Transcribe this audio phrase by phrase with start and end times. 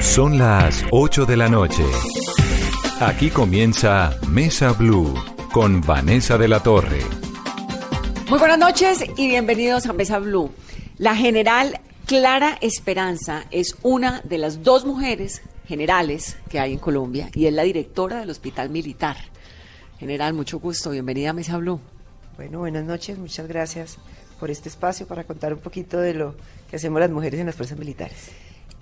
[0.00, 1.82] Son las 8 de la noche.
[3.00, 5.14] Aquí comienza Mesa Blue
[5.52, 7.00] con Vanessa de la Torre.
[8.28, 10.52] Muy buenas noches y bienvenidos a Mesa Blue.
[10.98, 17.30] La general Clara Esperanza es una de las dos mujeres generales que hay en Colombia
[17.32, 19.16] y es la directora del Hospital Militar.
[19.98, 21.80] General, mucho gusto, bienvenida a Mesa Blue.
[22.36, 23.96] Bueno, buenas noches, muchas gracias
[24.38, 26.34] por este espacio para contar un poquito de lo
[26.68, 28.30] que hacemos las mujeres en las fuerzas militares.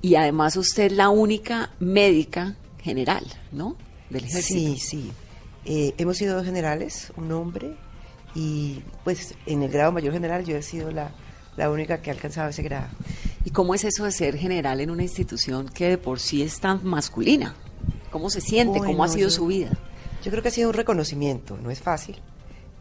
[0.05, 3.75] Y además usted es la única médica general, ¿no?
[4.11, 4.75] Del ejército.
[4.75, 5.13] Sí, sí.
[5.65, 7.75] Eh, hemos sido dos generales, un hombre,
[8.35, 11.11] y pues en el grado mayor general yo he sido la,
[11.57, 12.89] la única que ha alcanzado ese grado.
[13.47, 16.61] ¿Y cómo es eso de ser general en una institución que de por sí es
[16.61, 17.55] tan masculina?
[18.11, 18.79] ¿Cómo se siente?
[18.81, 19.71] ¿Cómo Bueno, ha sido yo- su vida?
[20.23, 22.17] Yo creo que ha sido un reconocimiento, no es fácil.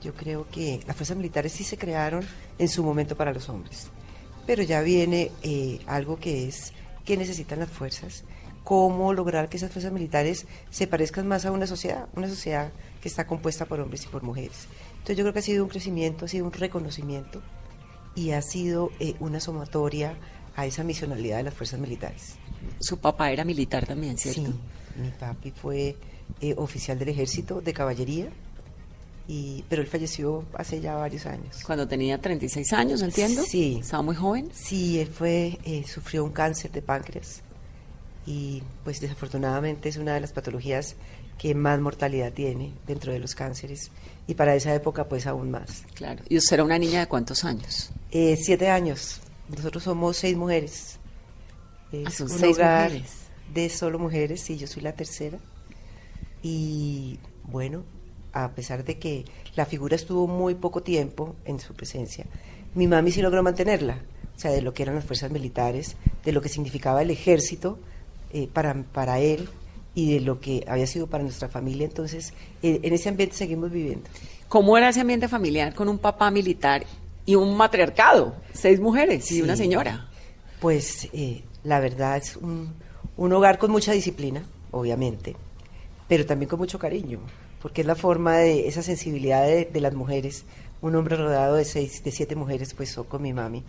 [0.01, 2.25] Yo creo que las fuerzas militares sí se crearon
[2.57, 3.87] en su momento para los hombres,
[4.45, 6.73] pero ya viene eh, algo que es
[7.05, 8.23] qué necesitan las fuerzas,
[8.63, 13.09] cómo lograr que esas fuerzas militares se parezcan más a una sociedad, una sociedad que
[13.09, 14.67] está compuesta por hombres y por mujeres.
[14.93, 17.41] Entonces yo creo que ha sido un crecimiento, ha sido un reconocimiento
[18.15, 20.15] y ha sido eh, una sumatoria
[20.55, 22.35] a esa misionalidad de las fuerzas militares.
[22.79, 24.51] Su papá era militar también, ¿cierto?
[24.51, 25.97] Sí, mi papi fue
[26.39, 28.29] eh, oficial del ejército de caballería,
[29.27, 31.63] y, pero él falleció hace ya varios años.
[31.65, 33.43] Cuando tenía 36 años, entiendo.
[33.43, 33.77] Sí.
[33.81, 34.49] Estaba muy joven.
[34.53, 37.41] Sí, él fue, eh, sufrió un cáncer de páncreas
[38.25, 40.95] y pues desafortunadamente es una de las patologías
[41.37, 43.91] que más mortalidad tiene dentro de los cánceres
[44.27, 45.83] y para esa época pues aún más.
[45.93, 46.23] Claro.
[46.29, 47.91] ¿Y usted era una niña de cuántos años?
[48.11, 49.19] Eh, siete años,
[49.49, 50.99] nosotros somos seis mujeres.
[51.91, 53.11] Es Ah, son un seis hogar mujeres.
[53.53, 55.37] de solo mujeres, sí, yo soy la tercera.
[56.41, 57.83] Y bueno,
[58.33, 62.25] a pesar de que la figura estuvo muy poco tiempo en su presencia,
[62.75, 63.99] mi mami sí logró mantenerla,
[64.35, 65.95] o sea, de lo que eran las fuerzas militares,
[66.25, 67.77] de lo que significaba el ejército
[68.33, 69.47] eh, para, para él
[69.95, 71.85] y de lo que había sido para nuestra familia.
[71.85, 72.33] Entonces,
[72.63, 74.09] eh, en ese ambiente seguimos viviendo.
[74.47, 76.83] ¿Cómo era ese ambiente familiar con un papá militar
[77.27, 78.35] y un matriarcado?
[78.53, 79.41] Seis mujeres y Sí.
[79.43, 80.07] una señora.
[80.59, 82.73] Pues eh, la verdad es un,
[83.17, 85.35] un hogar con mucha disciplina, obviamente,
[86.07, 87.19] pero también con mucho cariño,
[87.63, 90.43] porque es la forma de esa sensibilidad de, de las mujeres.
[90.81, 93.63] Un hombre rodeado de seis, de siete mujeres, pues con mi mami.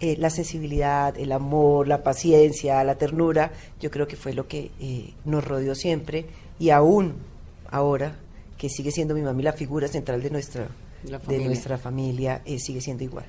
[0.00, 4.70] Eh, la sensibilidad, el amor, la paciencia, la ternura, yo creo que fue lo que
[4.78, 6.26] eh, nos rodeó siempre
[6.58, 7.14] y aún
[7.70, 8.18] ahora
[8.58, 10.68] que sigue siendo mi mami la figura central de nuestra,
[11.02, 11.46] de familia.
[11.46, 13.24] nuestra familia, eh, sigue siendo igual.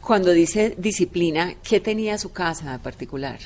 [0.00, 3.38] Cuando dice disciplina, ¿qué tenía su casa de particular?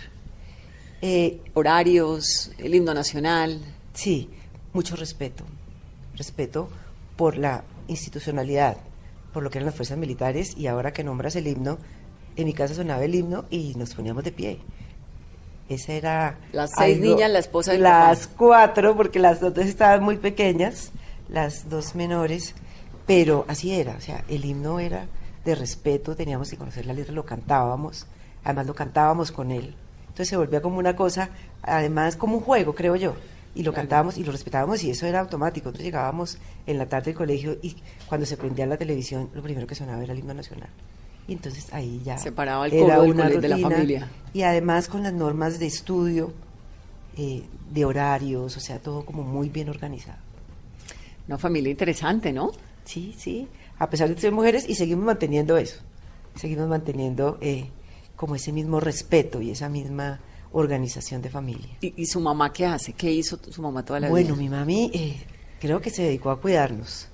[1.53, 3.61] Horarios, el himno nacional.
[3.93, 4.31] Sí,
[4.73, 5.45] mucho respeto.
[6.17, 6.69] Respeto
[7.17, 8.77] por la institucionalidad,
[9.33, 11.79] por lo que eran las fuerzas militares y ahora que nombras el himno,
[12.37, 14.59] en mi casa sonaba el himno y nos poníamos de pie.
[15.69, 16.39] Esa era...
[16.53, 18.35] Las seis niñas, la esposa del Las papá.
[18.39, 20.93] cuatro, porque las dos estaban muy pequeñas,
[21.29, 22.55] las dos menores,
[23.07, 25.07] pero así era, o sea, el himno era
[25.45, 28.07] de respeto, teníamos que conocer la letra, lo cantábamos,
[28.45, 29.75] además lo cantábamos con él.
[30.03, 31.31] Entonces se volvía como una cosa,
[31.63, 33.15] además como un juego, creo yo.
[33.55, 35.69] Y lo cantábamos y lo respetábamos y eso era automático.
[35.69, 37.77] Entonces llegábamos en la tarde al colegio y
[38.09, 40.69] cuando se prendía la televisión, lo primero que sonaba era el himno nacional.
[41.27, 43.71] Y entonces ahí ya Se paraba el era del una cole- de la rutina.
[43.71, 44.09] familia.
[44.33, 46.33] Y además con las normas de estudio,
[47.17, 47.43] eh,
[47.73, 50.19] de horarios, o sea, todo como muy bien organizado.
[51.27, 52.53] Una familia interesante, ¿no?
[52.85, 53.49] Sí, sí,
[53.79, 55.81] a pesar de ser mujeres y seguimos manteniendo eso,
[56.37, 57.69] seguimos manteniendo eh,
[58.17, 60.21] como ese mismo respeto y esa misma
[60.53, 61.77] organización de familia.
[61.81, 62.93] ¿Y, y su mamá qué hace?
[62.93, 64.37] ¿Qué hizo su mamá toda la Bueno, vida?
[64.43, 65.17] mi mami eh,
[65.61, 67.09] creo que se dedicó a cuidarnos,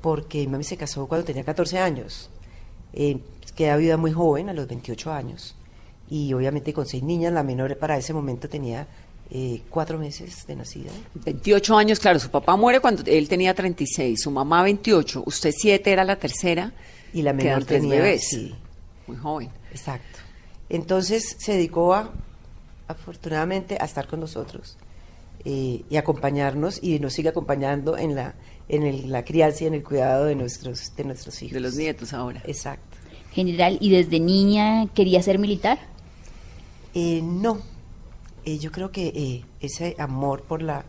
[0.00, 2.30] porque mi mami se casó cuando tenía 14 años,
[2.92, 3.18] eh,
[3.54, 5.54] queda viuda muy joven, a los 28 años,
[6.10, 8.86] y obviamente con seis niñas, la menor para ese momento tenía
[9.30, 10.90] eh, cuatro meses de nacida.
[11.14, 15.90] 28 años, claro, su papá muere cuando él tenía 36, su mamá 28, usted 7
[15.92, 16.72] era la tercera
[17.12, 18.28] Y la menor tenía, bebés.
[18.28, 18.54] sí.
[19.06, 19.48] Muy joven.
[19.70, 20.18] Exacto.
[20.68, 22.12] Entonces se dedicó a,
[22.88, 24.76] afortunadamente, a estar con nosotros
[25.44, 28.34] eh, y acompañarnos y nos sigue acompañando en la
[28.68, 31.52] en el- la crianza y en el cuidado de nuestros de nuestros hijos.
[31.54, 32.40] De los nietos ahora.
[38.46, 40.84] Eh, yo creo que eh, ese amor por la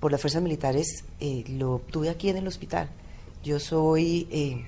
[0.00, 2.88] por las fuerzas militares eh, lo obtuve aquí en el hospital.
[3.42, 4.64] Yo soy eh,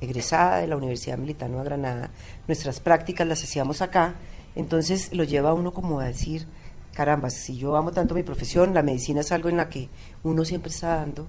[0.00, 2.10] egresada de la Universidad Militar Nueva Granada.
[2.48, 4.14] Nuestras prácticas las hacíamos acá.
[4.56, 6.46] Entonces lo lleva a uno como a decir,
[6.94, 9.88] caramba, si yo amo tanto mi profesión, la medicina es algo en la que
[10.22, 11.26] uno siempre está dando,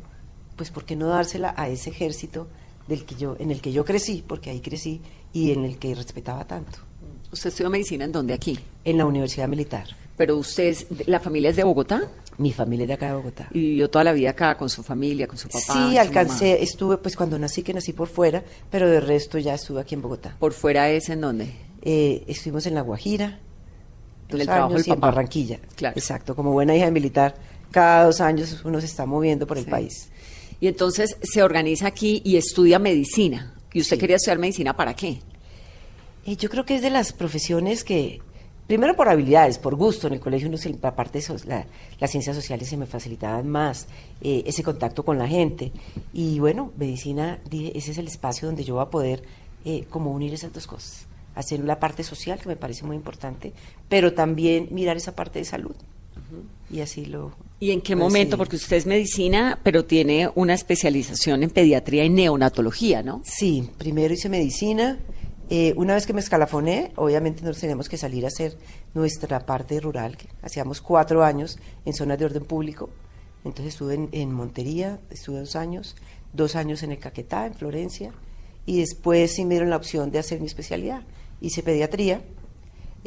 [0.55, 2.47] pues ¿por qué no dársela a ese ejército
[2.87, 5.01] del que yo, en el que yo crecí, porque ahí crecí
[5.33, 6.79] y en el que respetaba tanto?
[7.31, 8.57] ¿Usted estudió medicina en dónde aquí?
[8.83, 9.87] En la Universidad Militar.
[10.15, 12.03] Pero usted, es, la familia es de Bogotá
[12.37, 13.49] Mi familia es de acá de Bogotá.
[13.51, 15.89] y vivió toda la vida acá con su familia, con su papá.
[15.89, 16.63] Sí, alcancé, mamá.
[16.63, 20.01] estuve pues cuando nací, que nací por fuera, pero de resto ya estuve aquí en
[20.01, 20.35] Bogotá.
[20.39, 21.64] ¿Por fuera es en dónde?
[21.85, 23.39] Eh, estuvimos en La Guajira,
[24.27, 24.99] dos el trabajo años, y en.
[24.99, 25.59] Barranquilla.
[25.75, 25.95] Claro.
[25.97, 27.35] Exacto, como buena hija de militar,
[27.71, 29.69] cada dos años uno se está moviendo por el Sí.
[29.69, 30.09] país.
[30.59, 33.53] Y entonces se organiza aquí y estudia medicina.
[33.71, 33.99] ¿Y usted Sí.
[33.99, 35.19] quería estudiar medicina para qué?
[36.25, 38.19] Eh, yo creo que es de las profesiones que,
[38.65, 41.67] primero por habilidades, por gusto, en el colegio uno se, la parte so- la-
[41.99, 43.87] las ciencias sociales se me facilitaban más,
[44.21, 45.71] eh, ese contacto con la gente.
[46.13, 49.21] Y bueno, medicina, dije, ese es el espacio donde yo voy a poder
[49.65, 51.05] eh, como unir esas dos cosas.
[51.35, 53.53] Hacer la parte social, que me parece muy importante,
[53.89, 55.75] pero también mirar esa parte de salud.
[56.71, 57.33] Y así lo...
[57.59, 58.31] ¿Y en qué momento?
[58.31, 58.37] decidí.
[58.37, 63.21] Porque usted es medicina, pero tiene una especialización en pediatría y neonatología, ¿no?
[63.23, 64.97] Sí, primero hice medicina.
[65.49, 68.57] eh, una vez que me escalafoné, obviamente nos tenemos que salir a hacer
[68.95, 72.89] nuestra parte rural, que hacíamos cuatro años en zonas de orden público.
[73.43, 75.95] Entonces estuve en, en Montería, estuve dos años,
[76.33, 78.11] dos años en el Caquetá, en Florencia,
[78.65, 81.03] y después sí me dieron la opción de hacer mi especialidad.
[81.41, 82.21] Hice pediatría,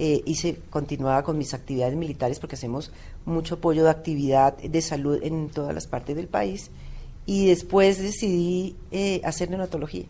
[0.01, 2.93] eh, hice, continuaba con mis actividades militares porque hacemos
[3.25, 6.71] mucho apoyo de actividad de salud en todas las partes del país
[7.27, 10.05] y después decidí eh, hacer neonatología.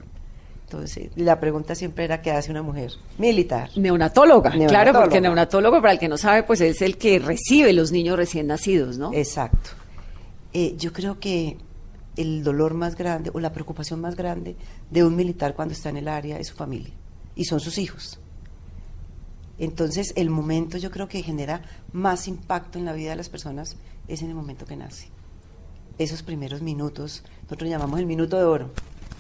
[0.65, 3.71] Entonces, la pregunta siempre era qué hace una mujer militar.
[3.77, 7.91] Neonatóloga, claro, porque neonatólogo, para el que no sabe, pues es el que recibe los
[7.91, 9.11] niños recién nacidos, ¿no?
[9.15, 9.71] Exacto.
[10.53, 11.57] Eh, yo creo que
[12.19, 14.55] el dolor más grande o la preocupación más grande
[14.91, 16.93] de un militar cuando está en el área es su familia
[17.39, 18.19] y son sus hijos.
[19.59, 21.63] Entonces, el momento yo creo que genera
[21.93, 23.77] más impacto en la vida de las personas
[24.09, 25.09] es en el momento que nace.
[25.99, 28.71] Esos primeros minutos, nosotros llamamos el minuto de oro,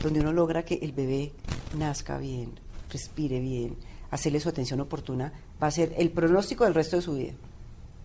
[0.03, 1.33] donde uno logra que el bebé
[1.77, 2.59] nazca bien,
[2.91, 3.77] respire bien,
[4.11, 5.33] hacerle su atención oportuna,
[5.63, 7.35] va a ser el pronóstico del resto de su vida.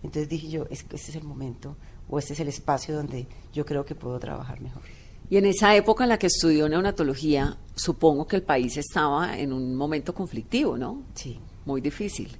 [0.04, 1.76] Entonces dije yo, este es el momento
[2.08, 4.82] o este es el espacio donde yo creo que puedo trabajar mejor.
[5.30, 9.52] Y en esa época en la que estudió neonatología, supongo que el país estaba en
[9.52, 11.02] un momento conflictivo, ¿no?
[11.14, 12.30] Sí, Muy difícil.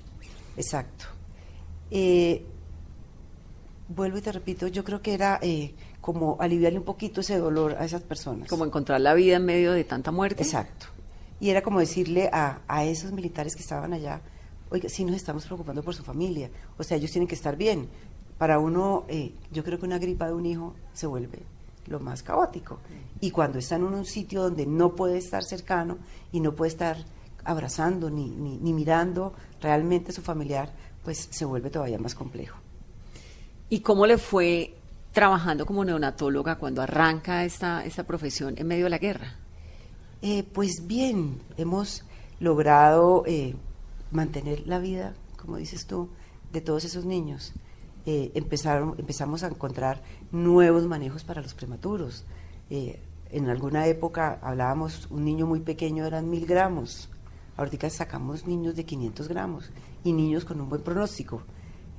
[0.57, 1.07] exacto.
[1.91, 2.45] Eh,
[3.89, 7.77] vuelvo y te repito, yo creo que era eh, como aliviarle un poquito ese dolor
[7.79, 8.49] a esas personas.
[8.49, 10.43] Como encontrar la vida en medio de tanta muerte.
[10.43, 10.87] Exacto.
[11.41, 14.21] Y era como decirle a, a esos militares que estaban allá,
[14.71, 17.89] oiga, sí nos estamos preocupando por su familia, o sea, ellos tienen que estar bien.
[18.39, 21.43] Para uno, eh, yo creo que una gripa de un hijo se vuelve
[21.87, 22.79] lo más caótico.
[23.21, 25.99] Y cuando está en un sitio donde no puede estar cercano
[26.33, 26.97] y no puede estar
[27.45, 30.73] abrazando ni, ni, ni mirando realmente a su familiar,
[31.03, 32.59] pues se vuelve todavía más complejo.
[33.69, 34.75] ¿Y cómo le fue
[35.13, 39.37] trabajando como neonatóloga cuando arranca esta, esta profesión en medio de la guerra?
[40.23, 42.05] Eh, pues bien, hemos
[42.41, 43.55] logrado eh,
[44.11, 46.09] mantener la vida, como dices tú,
[46.53, 47.53] de todos esos niños.
[48.07, 52.25] Eh, empezaron, empezamos a encontrar nuevos manejos para los prematuros.
[52.71, 57.09] Eh, en alguna época hablábamos, un niño muy pequeño eran mil gramos.
[57.57, 59.71] Ahorita sacamos niños de 500 gramos
[60.03, 61.43] y niños con un buen pronóstico.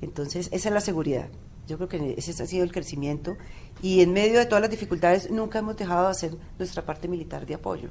[0.00, 1.28] Entonces, esa es la seguridad.
[1.66, 3.36] Yo creo que ese ha sido el crecimiento.
[3.82, 7.46] Y en medio de todas las dificultades, nunca hemos dejado de hacer nuestra parte militar
[7.46, 7.90] de apoyo,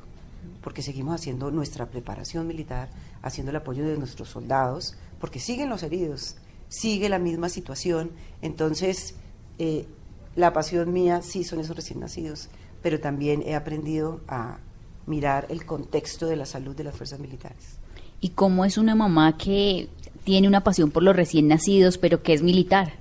[0.62, 2.90] porque seguimos haciendo nuestra preparación militar,
[3.22, 6.38] haciendo el apoyo de nuestros soldados, porque siguen los heridos,
[6.70, 8.12] sigue la misma situación.
[8.42, 9.16] Entonces,
[9.60, 9.88] eh,
[10.36, 12.50] la pasión mía sí son esos recién nacidos,
[12.82, 14.60] pero también he aprendido a
[15.06, 17.78] mirar el contexto de la salud de las fuerzas militares.
[18.22, 19.90] ¿Y cómo es una mamá que
[20.24, 22.94] tiene una pasión por los recién nacidos, pero que es militar?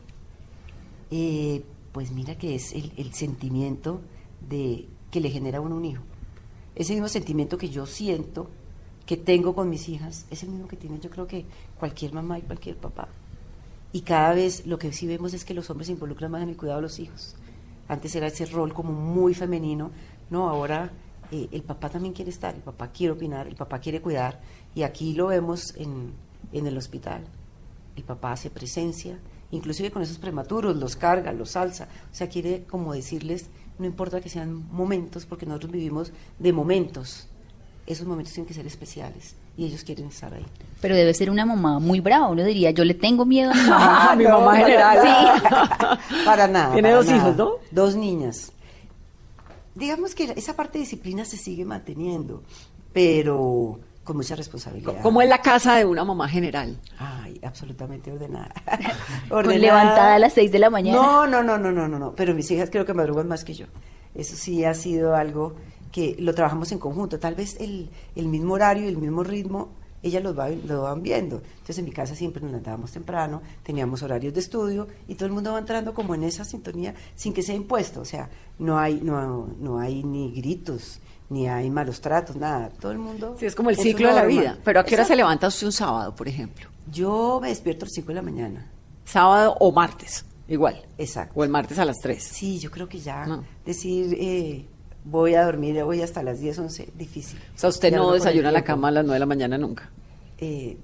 [1.11, 4.01] Eh, pues mira que es el, el sentimiento
[4.49, 6.03] de que le genera a uno un hijo.
[6.75, 8.51] Ese mismo sentimiento que yo siento,
[9.07, 11.45] que tengo con mis hijas, es el mismo que tiene yo creo que
[11.79, 13.09] cualquier mamá y cualquier papá.
[13.95, 16.49] Y cada vez lo que sí vemos es que los hombres se involucran más en
[16.49, 17.37] el cuidado de los hijos.
[17.87, 19.93] Antes era ese rol como muy femenino,
[20.31, 20.91] no, ahora
[21.31, 24.41] eh, el papá también quiere estar, el papá quiere opinar, el papá quiere cuidar,
[24.75, 26.13] y aquí lo vemos en,
[26.53, 27.23] en el hospital.
[27.95, 29.17] El papá hace presencia,
[29.53, 33.47] inclusive con esos prematuros, los carga, los alza, o sea, quiere como decirles,
[33.79, 37.29] no importa que sean momentos, porque nosotros vivimos de momentos,
[37.87, 40.45] esos momentos tienen que ser especiales, y ellos quieren estar ahí.
[40.81, 43.61] Pero debe ser una mamá muy brava, uno diría, yo le tengo miedo a mi
[43.69, 44.11] mamá.
[44.11, 44.99] Ah, mi mamá general.
[45.03, 45.45] Sí.
[46.25, 46.73] Para nada.
[46.73, 47.19] Tiene para dos nada.
[47.19, 47.51] hijos, ¿no?
[47.71, 48.53] Dos niñas.
[49.75, 52.43] Digamos que esa parte de disciplina se sigue manteniendo,
[52.93, 55.01] pero con mucha responsabilidad.
[55.03, 56.79] ¿Cómo es la casa de una mamá general?
[56.99, 58.53] Ay, absolutamente ordenada.
[59.29, 60.97] Con levantada a las seis de la mañana.
[61.01, 62.15] No, no, no, no, no, no, no.
[62.15, 63.67] Pero mis hijas creo que madrugan más que yo.
[64.15, 65.57] Eso sí ha sido algo
[65.95, 67.21] que lo trabajamos en conjunto.
[67.21, 69.69] Tal vez el, el mismo horario y el mismo ritmo,
[70.03, 71.37] ellas lo, va- lo van viendo.
[71.53, 75.33] Entonces en mi casa siempre nos levantábamos temprano, teníamos horarios de estudio y todo el
[75.33, 78.01] mundo va entrando como en esa sintonía sin que sea impuesto.
[78.01, 80.99] O sea, no hay, no, no hay ni gritos,
[81.31, 82.71] ni hay malos tratos, nada.
[82.71, 83.37] Todo el mundo.
[83.39, 84.59] Sí, es como el ciclo de la vida.
[84.65, 86.69] Pero ¿a qué hora se levanta usted un sábado, por ejemplo?
[86.91, 88.69] Yo me despierto a las 5 de la mañana.
[89.05, 90.83] Sábado o martes, igual.
[90.99, 91.39] Exacto.
[91.39, 92.21] O el martes a las 3.
[92.21, 93.45] Sí, yo creo que ya No.
[93.65, 94.67] decir eh,
[95.05, 97.39] voy a dormir hoy hasta las 10, 11, difícil.
[97.55, 99.59] O sea, usted Ya no el desayuna la cama a las 9 de la mañana
[99.59, 99.91] nunca.
[100.39, 100.77] Eh,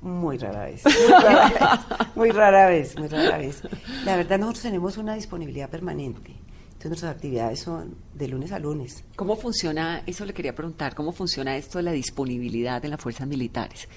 [0.00, 0.82] muy rara vez.
[0.84, 2.14] Muy rara vez.
[2.14, 3.62] Muy rara vez, muy rara vez.
[4.04, 6.30] La verdad, nosotros tenemos una disponibilidad permanente.
[6.30, 9.02] Entonces, nuestras actividades son de lunes a lunes.
[9.16, 13.26] ¿Cómo funciona, eso le quería preguntar, cómo funciona esto de la disponibilidad en las fuerzas
[13.26, 13.88] militares?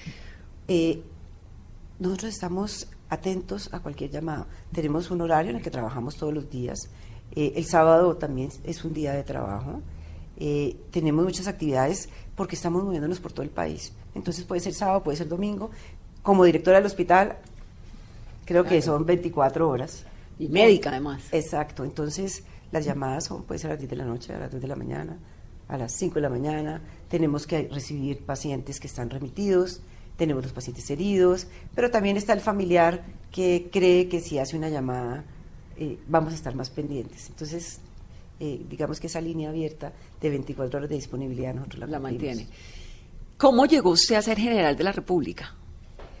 [0.66, 1.02] Eh,
[1.98, 4.46] nosotros estamos atentos a cualquier llamado.
[4.72, 6.88] Tenemos un horario en el que trabajamos todos los días.
[7.34, 9.80] Eh, el sábado también es un día de trabajo.
[10.40, 13.92] Eh, tenemos muchas actividades porque estamos moviéndonos por todo el país.
[14.14, 15.70] Entonces puede ser sábado, puede ser domingo.
[16.22, 17.38] Como directora del hospital,
[18.44, 20.04] creo que son 24 horas.
[20.38, 21.22] Y médica, además.
[21.32, 21.84] Exacto.
[21.84, 24.60] Entonces las llamadas son, puede ser a las 10 de la noche, a las 2
[24.60, 25.18] de la mañana,
[25.68, 26.82] a las 5 de la mañana.
[27.08, 29.80] Tenemos que recibir pacientes que están remitidos,
[30.16, 34.68] tenemos los pacientes heridos, pero también está el familiar que cree que si hace una
[34.68, 35.24] llamada
[35.78, 37.28] eh, vamos a estar más pendientes.
[37.28, 37.80] Entonces,
[38.40, 42.46] eh, digamos que esa línea abierta de 24 horas de disponibilidad nosotros la, La mantiene.
[43.36, 45.54] ¿Cómo llegó usted a ser general de la República?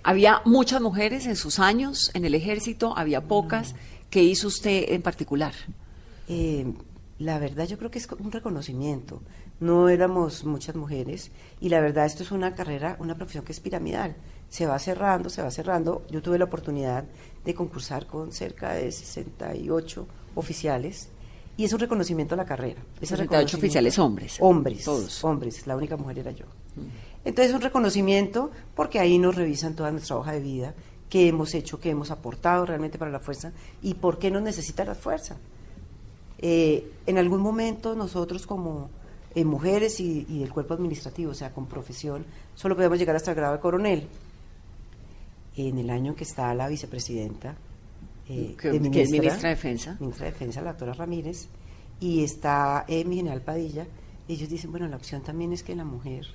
[0.04, 2.96] ¿Había muchas mujeres en sus años en el ejército?
[2.96, 3.74] ¿Había pocas?
[4.10, 5.52] ¿Qué hizo usted en particular?
[6.28, 6.72] Eh,
[7.18, 9.20] la verdad yo creo que es un reconocimiento.
[9.60, 13.60] No éramos muchas mujeres y la verdad esto es una carrera, una profesión que es
[13.60, 14.14] piramidal.
[14.48, 16.06] Se va cerrando, se va cerrando.
[16.10, 17.04] Yo tuve la oportunidad
[17.48, 21.08] de concursar con cerca de 68 oficiales
[21.56, 22.80] y es un reconocimiento a la carrera.
[23.00, 24.36] Ese 68 reconocimiento- oficiales hombres.
[24.40, 25.24] Hombres, Todos.
[25.24, 25.66] hombres.
[25.66, 26.44] La única mujer era yo.
[27.24, 30.74] Entonces un reconocimiento porque ahí nos revisan toda nuestra hoja de vida,
[31.10, 33.52] qué hemos hecho, qué hemos aportado realmente para la fuerza
[33.82, 35.36] y por qué nos necesita la fuerza.
[36.40, 38.90] Eh, en algún momento nosotros como
[39.34, 42.24] eh, mujeres y, y el cuerpo administrativo, o sea, con profesión,
[42.54, 44.06] solo podemos llegar hasta el grado de coronel.
[45.58, 47.56] En el año que está la vicepresidenta,
[48.28, 49.96] eh, Que- de que es ministra de Defensa.
[49.98, 51.48] ministra de Defensa, la doctora Ramírez,
[52.00, 53.86] y está eh, mi general Padilla,
[54.28, 56.26] ellos dicen, bueno, la opción también es que la mujer,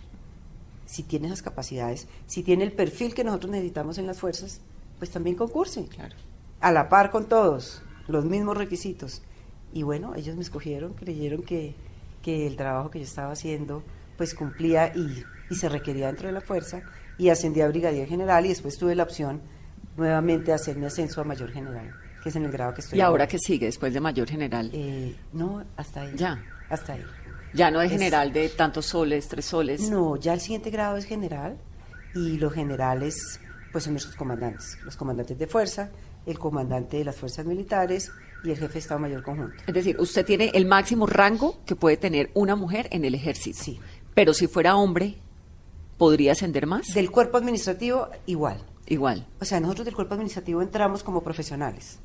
[0.85, 4.59] si tiene esas capacidades, si tiene el perfil que nosotros necesitamos en las fuerzas,
[4.99, 5.85] pues también concurse.
[5.85, 6.15] Claro.
[6.59, 9.21] A la par con todos, los mismos requisitos.
[9.73, 11.75] Y bueno, ellos me escogieron, creyeron que,
[12.21, 13.83] que el trabajo que yo estaba haciendo
[14.17, 16.81] pues cumplía y, y se requería dentro de la fuerza
[17.17, 19.41] y ascendí a brigadier general y después tuve la opción
[19.97, 21.91] nuevamente de hacer mi ascenso a mayor general,
[22.23, 24.69] que es en el grado que estoy ¿Y ahora qué sigue después de mayor general?
[24.73, 26.13] Eh, no, hasta ahí.
[26.15, 26.41] Ya.
[26.69, 27.03] Hasta ahí.
[27.53, 29.89] ya no de es- general de tantos soles, tres soles.
[29.89, 31.57] No, ya el siguiente grado es general
[32.15, 33.39] y los generales
[33.71, 35.89] pues son nuestros comandantes, los comandantes de fuerza,
[36.27, 38.11] el comandante de las fuerzas militares
[38.43, 39.55] y el jefe de Estado Mayor Conjunto.
[39.65, 43.57] Es decir, usted tiene el máximo rango que puede tener una mujer en el ejército.
[43.63, 43.79] Sí.
[44.13, 45.15] Pero si fuera hombre,
[45.97, 46.93] ¿podría ascender más?
[46.93, 48.57] Del cuerpo administrativo igual.
[48.87, 49.25] Igual.
[49.39, 51.99] O sea, nosotros del cuerpo administrativo entramos como profesionales.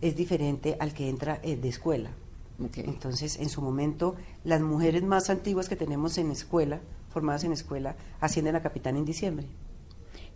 [0.00, 2.10] Es diferente al que entra eh, de escuela.
[2.58, 7.96] Entonces, en su momento, las mujeres más antiguas que tenemos en escuela, formadas en escuela,
[8.20, 9.46] ascienden a capitán en diciembre.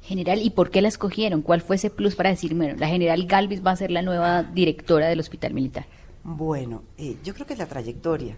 [0.03, 1.43] General, ¿y por qué la escogieron?
[1.43, 4.43] ¿Cuál fue ese plus para decir, bueno, la general Galvis va a ser la nueva
[4.43, 5.87] directora del Hospital Militar?
[6.25, 8.37] Bueno, eh, yo creo que es la trayectoria.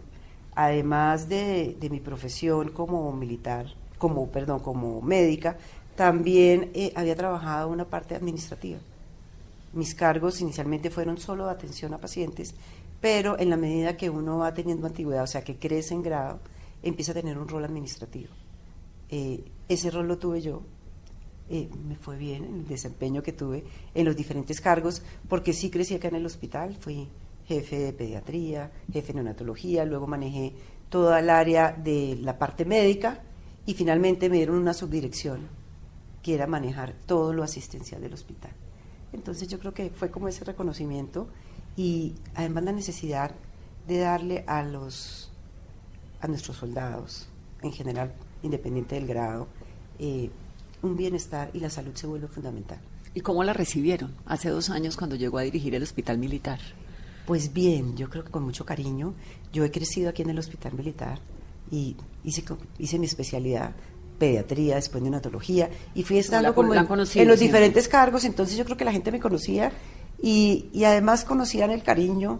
[0.55, 5.57] Además de, de mi profesión como militar, como, perdón, como médica,
[5.95, 8.81] también eh, había trabajado una parte administrativa.
[9.75, 12.53] Mis cargos inicialmente fueron solo de atención a pacientes,
[13.01, 16.41] pero en la medida que uno va teniendo antigüedad, o sea, que crece en grado,
[16.83, 18.31] empieza a tener un rol administrativo.
[19.09, 20.63] Eh, ese rol lo tuve yo.
[21.49, 23.63] Eh, me fue bien en el desempeño que tuve
[23.95, 27.07] en los diferentes cargos, porque sí crecí acá en el hospital, fui
[27.47, 30.55] jefe de pediatría, jefe de neonatología, luego manejé
[30.89, 33.23] toda el área de la parte médica
[33.67, 35.49] y finalmente me dieron una subdirección
[36.23, 38.53] que era manejar todo lo asistencial del hospital.
[39.13, 41.29] Entonces yo creo que fue como ese reconocimiento
[41.77, 43.33] y además la necesidad
[43.87, 45.31] de darle a los
[46.21, 47.29] a nuestros soldados
[47.63, 49.49] en general, independiente del grado,
[49.99, 50.31] eh,
[50.83, 52.81] un bienestar y la salud se vuelve fundamental.
[53.15, 56.61] ¿Y cómo la recibieron hace dos años cuando llegó a dirigir el hospital militar?
[57.27, 59.15] Pues bien, yo creo que con mucho cariño.
[59.53, 61.21] Yo he crecido aquí en el hospital militar
[61.73, 62.45] y hice,
[62.79, 63.73] hice mi especialidad
[64.19, 67.59] pediatría, después neonatología y fui estando la- como la en, han conocido en los siempre.
[67.59, 69.73] diferentes cargos, entonces yo creo que la gente me conocía
[70.23, 72.39] y, y además conocían el cariño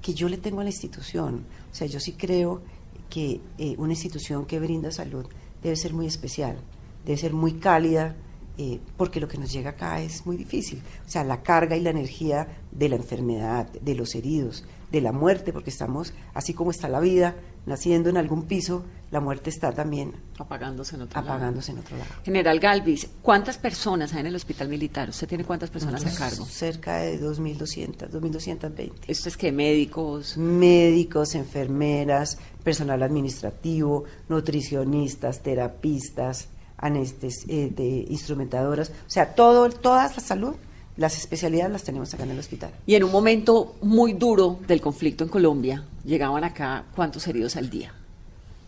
[0.00, 1.44] que yo le tengo a la institución.
[1.72, 2.62] O sea, yo sí creo
[3.10, 5.26] que eh, una institución que brinda salud
[5.62, 6.56] debe ser muy especial,
[7.04, 8.14] debe ser muy cálida,
[8.58, 10.82] eh, porque lo que nos llega acá es muy difícil.
[11.06, 15.10] O sea, la carga y la energía de la enfermedad, de los heridos, de la
[15.12, 17.34] muerte, porque estamos, así como está la vida,
[17.66, 21.34] naciendo en algún piso, la muerte está también Apagándose en otro lado.
[21.34, 22.10] apagándose en otro lado.
[22.24, 25.10] General Galvis, ¿cuántas personas hay en el hospital militar?
[25.10, 26.44] ¿Usted tiene cuántas personas a Nosotros cargo?
[26.46, 28.92] Cerca de 2.200, 2.220.
[29.06, 30.36] ¿Esto es que médicos?
[30.36, 40.22] médicos, enfermeras, personal administrativo, nutricionistas, terapistas, anestes, eh, de instrumentadoras, o sea, todo, todas la
[40.22, 40.54] salud,
[40.96, 42.70] las especialidades las tenemos acá en el hospital.
[42.86, 47.70] Y en un momento muy duro del conflicto en Colombia, llegaban acá cuántos heridos al
[47.70, 47.94] día.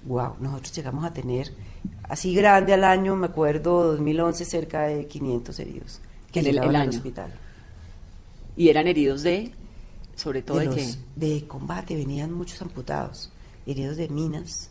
[0.06, 1.52] Wow, nosotros llegamos a tener
[2.04, 6.00] así grande al año, me acuerdo 2011 cerca de 500 heridos
[6.32, 7.32] que el- llegaban el al hospital.
[8.56, 9.52] Y eran heridos de,
[10.14, 13.30] sobre todo de, de, los- de combate venían muchos amputados,
[13.66, 14.70] heridos de minas.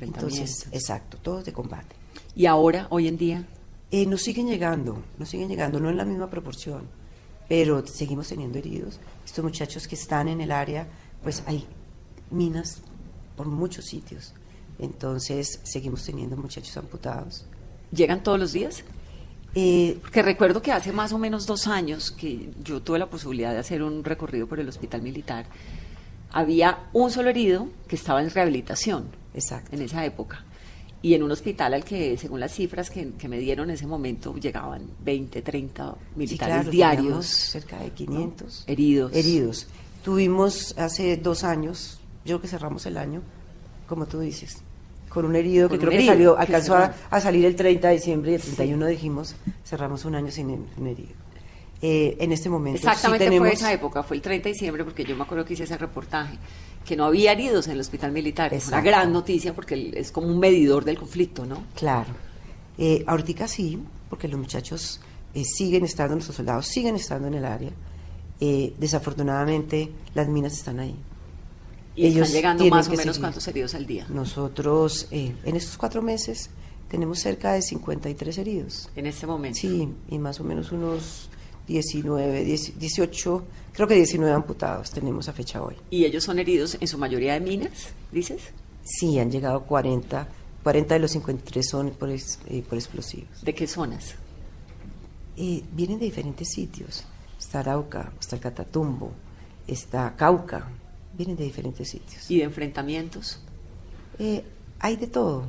[0.00, 1.94] Entonces, exacto, todos de combate.
[2.34, 3.44] y ahora, hoy en día,
[3.90, 6.88] Eh, nos siguen llegando, nos siguen llegando, no en la misma proporción,
[7.48, 8.98] pero seguimos teniendo heridos.
[9.24, 10.88] Estos muchachos que están en el área,
[11.22, 11.64] pues hay
[12.30, 12.80] minas
[13.36, 14.34] por muchos sitios.
[14.78, 17.44] Entonces, seguimos teniendo muchachos amputados.
[17.92, 18.82] llegan todos los días.
[19.54, 23.52] Eh, Que recuerdo que hace más o menos dos años que yo tuve la posibilidad
[23.52, 25.46] de hacer un recorrido por el hospital militar,
[26.30, 29.74] había un solo herido que estaba en rehabilitación exacto.
[29.74, 30.44] en esa época.
[31.06, 33.86] Y en un hospital al que, según las cifras que, que me dieron en ese
[33.86, 39.12] momento, llegaban 20, 30 Sí, militares claro, diarios cerca de 500 heridos.
[39.14, 39.68] heridos.
[40.02, 43.22] Tuvimos hace dos años, yo creo que cerramos el año,
[43.86, 44.56] como tú dices,
[45.08, 47.86] con un herido Con que un creo que salió, que alcanzó a, salir el 30
[47.86, 51.25] de diciembre y el 31 dijimos, cerramos un año sin un herido.
[51.82, 54.84] Eh, en este momento sí Exactamente tenemos, fue esa época, fue el 30 de diciembre,
[54.84, 56.38] porque yo me acuerdo que hice ese reportaje,
[56.86, 58.54] que no había heridos en el hospital militar.
[58.54, 61.64] Es una gran noticia porque es como un medidor del conflicto, ¿no?
[61.74, 62.08] Claro.
[62.78, 65.00] Eh, ahorita sí, porque los muchachos
[65.34, 67.70] eh, siguen estando, nuestros soldados siguen estando en el área.
[68.40, 70.94] Eh, desafortunadamente, las minas están ahí.
[71.94, 73.20] Y Ellos están llegando más o menos seguir.
[73.20, 74.06] cuántos heridos al día.
[74.10, 76.50] Nosotros, en estos cuatro meses,
[76.88, 78.90] tenemos cerca de 53 heridos.
[78.94, 79.58] En este momento.
[79.58, 81.30] Sí, y más o menos unos
[81.66, 85.74] 19, 10 18, creo que 19 amputados tenemos a fecha hoy.
[85.90, 88.40] Y ellos son heridos en su mayoría de minas, dices.
[88.84, 90.28] Sí, han llegado 40,
[90.62, 93.42] 40 de los 53 son por, ex- eh, por explosivos.
[93.42, 94.14] ¿De qué zonas?
[95.36, 97.04] Eh, vienen de diferentes sitios.
[97.38, 99.12] Está Arauca, está el Catatumbo,
[99.66, 100.68] está Cauca,
[101.16, 102.30] vienen de diferentes sitios.
[102.30, 103.40] ¿Y de enfrentamientos?
[104.18, 104.42] Eh,
[104.78, 105.44] hay de todo,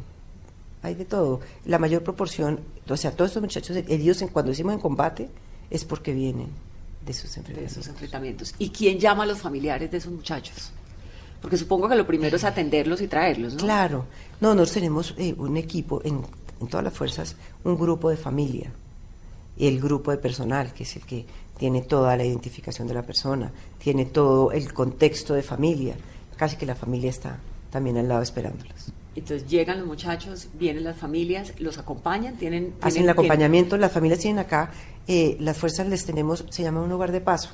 [0.82, 1.40] hay de todo.
[1.66, 5.30] La mayor proporción, o sea, todos estos muchachos heridos en, cuando decimos en combate,
[5.70, 6.50] es porque vienen
[7.06, 7.42] de sus De
[7.90, 8.54] enfrentamientos.
[8.60, 10.72] ¿Y quién llama a los familiares de esos muchachos?
[11.42, 13.60] Porque supongo que lo primero es atenderlos y traerlos, ¿no?
[13.60, 14.06] Claro,
[14.42, 16.26] no, nosotros tenemos eh, un equipo en,
[16.60, 18.72] en todas las fuerzas, un grupo de familia,
[19.58, 21.26] el grupo de personal, que es el que
[21.58, 25.96] tiene toda la identificación de la persona, tiene todo el contexto de familia,
[26.36, 27.40] casi que la familia está
[27.72, 28.92] también al lado esperándolos.
[29.18, 32.74] Entonces llegan los muchachos, vienen las familias, los acompañan, tienen...
[32.82, 34.72] Hacen tienen el que- acompañamiento, las familias tienen acá,
[35.08, 37.50] eh, las fuerzas les tenemos, se llama un hogar de paso,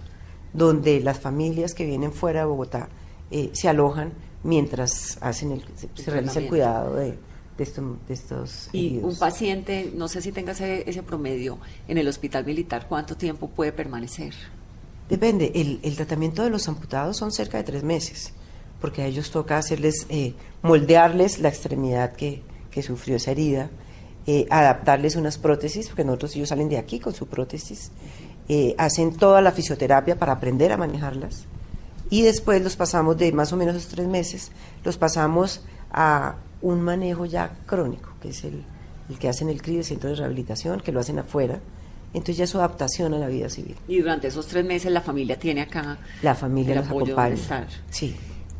[0.53, 2.89] donde las familias que vienen fuera de Bogotá
[3.31, 4.11] eh, se alojan
[4.43, 7.17] mientras hacen el, se, se realiza el cuidado de,
[7.57, 9.13] de, estos- de estos Y heridos.
[9.13, 13.47] un paciente, no sé si tenga ese, ese promedio en el hospital militar, ¿cuánto tiempo
[13.49, 14.33] puede permanecer?
[15.09, 18.33] Depende, el, el tratamiento de los amputados son cerca de tres meses,
[18.83, 23.69] porque a ellos toca hacerles, eh, moldearles la extremidad que, que sufrió esa herida,
[24.27, 27.91] eh, adaptarles unas prótesis, porque nosotros ellos salen de aquí con su prótesis,
[28.49, 31.45] eh, hacen toda la fisioterapia para aprender a manejarlas,
[32.09, 34.51] y después los pasamos de más o menos esos tres meses,
[34.83, 38.65] los pasamos a un manejo ya crónico, que es el,
[39.09, 41.61] el que hacen el CRI, el Centro de Rehabilitación, que lo hacen afuera,
[42.13, 43.77] entonces ya su adaptación a la vida civil.
[43.87, 47.35] Y durante esos tres meses la familia tiene acá La familia el los apoyo acompaña.
[47.35, 47.67] estar.
[47.89, 48.13] Sí.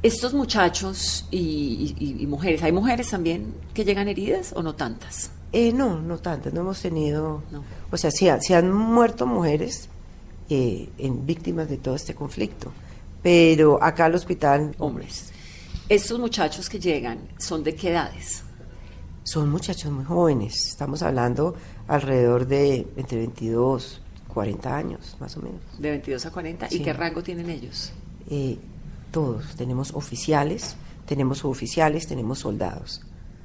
[0.04, 5.32] Estos muchachos y, y- y mujeres, ¿hay mujeres también que llegan heridas o no tantas?
[5.54, 7.42] Eh, no, no tantas, no hemos tenido.
[7.52, 7.63] No.
[7.89, 9.88] O sea, ha- sí han muerto mujeres
[10.50, 12.72] eh, en víctimas de todo este conflicto,
[13.22, 15.32] pero acá al hospital, Hombres.
[15.88, 18.44] Estos muchachos que llegan, ¿son de qué edades?
[19.24, 21.56] Son muchachos muy jóvenes, estamos hablando
[21.88, 24.02] alrededor de entre 22,
[24.34, 25.62] 40 años, más o menos.
[25.80, 26.68] De 22 a 40.
[26.72, 27.92] ¿Y qué rango tienen ellos?
[28.30, 28.58] Eh,
[29.13, 33.02] todos, tenemos oficiales, tenemos suboficiales, tenemos soldados.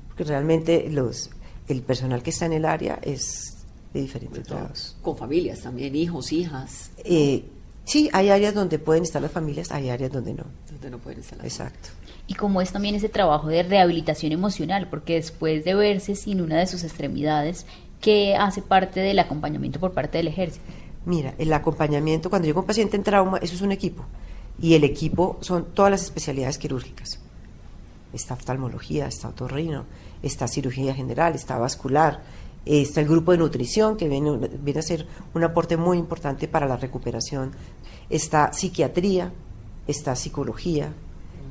[0.08, 1.30] Porque realmente los,
[1.68, 3.58] el personal que está en el área es
[3.92, 4.96] de diferentes grados.
[5.02, 7.44] Con familias también, hijos, hijas, Eh,
[7.84, 10.44] sí, hay áreas donde pueden estar las familias, hay áreas donde no.
[10.70, 11.90] donde no pueden estar las Exacto.
[12.26, 16.58] Y cómo es también ese trabajo de rehabilitación emocional, porque después de verse sin una
[16.58, 17.66] de sus extremidades,
[18.00, 20.64] ¿qué hace parte del acompañamiento por parte del ejército?
[21.04, 24.04] Mira, el acompañamiento, cuando llega un paciente en trauma, eso es un equipo.
[24.60, 27.20] Y el equipo son todas las especialidades quirúrgicas.
[28.12, 29.84] Está oftalmología, está otorrino,
[30.22, 32.22] está cirugía general, está vascular,
[32.64, 36.66] está el grupo de nutrición, que viene, viene a ser un aporte muy importante para
[36.66, 37.52] la recuperación.
[38.10, 39.32] Está psiquiatría,
[39.86, 40.92] está psicología,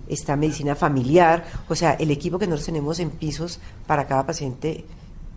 [0.08, 1.46] está medicina familiar.
[1.70, 4.86] O sea, el equipo que nosotros tenemos en pisos para cada paciente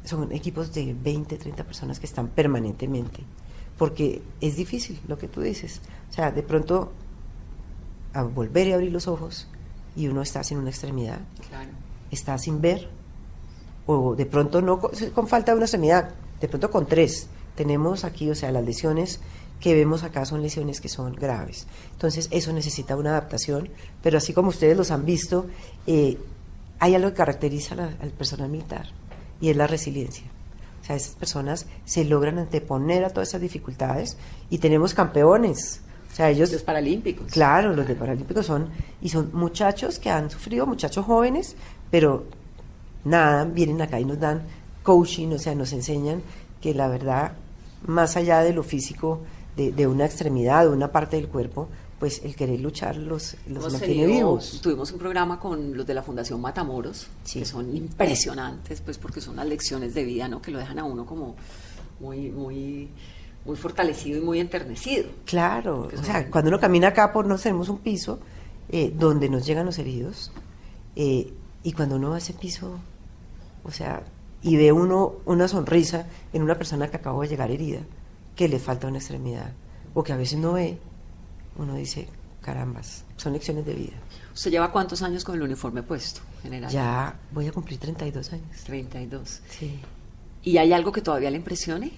[0.04, 3.20] son equipos de 20, 30 personas que están permanentemente.
[3.76, 5.80] Porque es difícil lo que tú dices.
[6.10, 6.92] O sea, de pronto
[8.14, 9.46] a volver y abrir los ojos
[9.96, 11.70] y uno está sin una extremidad, Claro.
[12.10, 12.88] está sin ver,
[13.86, 17.28] o de pronto no con, con falta de una extremidad, de pronto con tres.
[17.56, 19.20] Tenemos aquí, o sea, las lesiones
[19.60, 21.66] que vemos acá son lesiones que son graves.
[21.92, 23.68] Entonces, eso necesita una adaptación,
[24.02, 25.46] pero así como ustedes los han visto,
[25.86, 26.16] eh,
[26.78, 28.86] hay algo que caracteriza la- al personal militar
[29.40, 30.24] y es la resiliencia.
[30.80, 34.16] O sea, esas personas se logran anteponer a todas esas dificultades
[34.48, 35.82] y tenemos campeones.
[36.12, 37.30] O sea, ellos Los paralímpicos.
[37.32, 38.68] Claro, los de Paralímpicos son,
[39.00, 41.54] y son muchachos que han sufrido, muchachos jóvenes,
[41.90, 42.24] pero
[43.04, 44.42] nada, vienen acá y nos dan
[44.82, 46.22] coaching, o sea, nos enseñan
[46.60, 47.32] que la verdad,
[47.86, 49.20] más allá de lo físico,
[49.56, 51.68] de, de una extremidad, de una parte del cuerpo,
[51.98, 54.60] pues el querer luchar los, los Hemos mantiene tenido- vivos.
[54.62, 57.40] Tuvimos un programa con los de la Fundación Matamoros, Sí.
[57.40, 60.40] que son impresionantes, pues porque son las lecciones de vida, ¿no?
[60.42, 61.36] Que lo dejan a uno como
[62.00, 62.88] muy, muy,
[63.44, 65.08] muy fortalecido y muy enternecido.
[65.24, 68.20] Claro, o sea, cuando uno camina acá por nosotros tenemos un piso
[68.68, 70.30] eh, donde nos llegan los heridos
[70.96, 72.78] eh, y cuando uno va a ese piso,
[73.64, 74.02] o sea,
[74.42, 77.80] y ve uno una sonrisa en una persona que acabó de llegar herida,
[78.36, 79.52] que le falta una extremidad
[79.94, 80.78] o que a veces no ve,
[81.56, 82.08] uno dice,
[82.40, 83.96] carambas, son lecciones de vida.
[84.32, 86.70] ¿Usted lleva cuántos años con el uniforme puesto, general?
[86.70, 88.64] Ya voy a cumplir 32 años.
[88.64, 89.40] 32.
[89.48, 89.80] Sí.
[90.42, 91.92] ¿Y hay algo que todavía le impresione?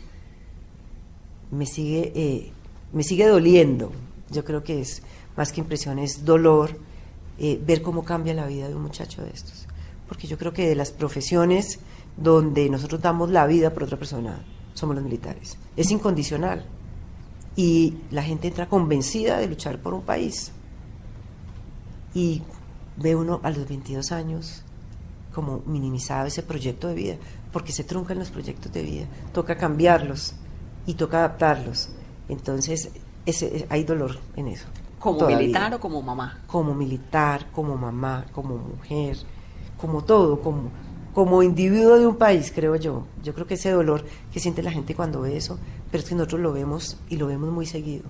[1.53, 2.51] Me sigue, eh,
[2.93, 3.93] me sigue doliendo.
[4.31, 5.03] Yo creo que es
[5.37, 6.77] más que impresión, es dolor
[7.38, 9.67] eh, ver cómo cambia la vida de un muchacho de estos.
[10.09, 11.79] Porque yo creo que de las profesiones
[12.17, 14.43] donde nosotros damos la vida por otra persona,
[14.75, 15.59] somos los militares.
[15.77, 16.65] Es incondicional.
[17.55, 20.53] Y la gente entra convencida de luchar por un país.
[22.15, 22.43] Y
[22.97, 24.62] ve uno a los 22 años
[25.35, 27.17] como minimizado ese proyecto de vida,
[27.53, 30.35] porque se truncan los proyectos de vida, toca cambiarlos
[30.87, 31.90] y toca adaptarlos.
[32.29, 32.90] Entonces,
[33.27, 34.66] ese, hay dolor en eso.
[34.99, 35.38] ¿Como todavía.
[35.38, 36.40] militar o como mamá?
[36.47, 39.16] Como militar, como mamá, como mujer,
[39.77, 40.71] como todo, como,
[41.12, 43.07] como individuo de un país, creo yo.
[43.23, 45.59] Yo creo que ese dolor que siente la gente cuando ve eso,
[45.90, 48.05] pero es que nosotros lo vemos y lo vemos muy seguido.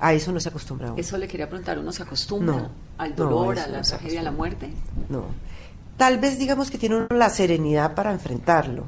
[0.00, 0.98] A eso no se acostumbramos.
[0.98, 4.22] Eso le quería preguntar, ¿uno se acostumbra No, al dolor, a la no tragedia, a
[4.22, 4.70] la muerte?
[5.10, 5.24] No.
[5.98, 8.84] Tal vez digamos que tiene uno la serenidad para enfrentarlo,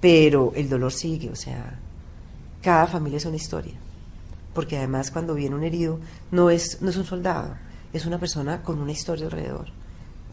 [0.00, 1.78] pero el dolor sigue, o sea,
[2.64, 3.74] cada familia es una historia.
[4.54, 6.00] Porque además cuando viene un herido
[6.30, 7.56] no es, no es un soldado,
[7.92, 9.66] es una persona con una historia alrededor.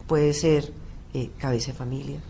[0.06, 0.72] Puede ser
[1.12, 2.20] eh, cabeza de familia,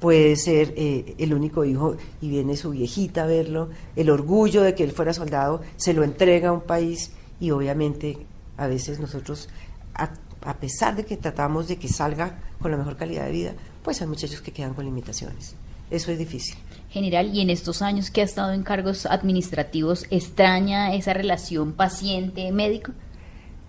[0.00, 4.74] puede ser eh, el único hijo y viene su viejita a verlo, el orgullo de
[4.74, 8.18] que él fuera soldado, se lo entrega a un país y obviamente
[8.56, 9.48] a veces nosotros,
[9.94, 10.10] a,
[10.42, 14.00] a pesar de que tratamos de que salga con la mejor calidad de vida, pues
[14.00, 15.54] hay muchachos que quedan con limitaciones.
[15.90, 16.56] Eso es difícil.
[16.94, 22.92] General, y en estos años que ha estado en cargos administrativos, ¿extraña esa relación paciente-médico?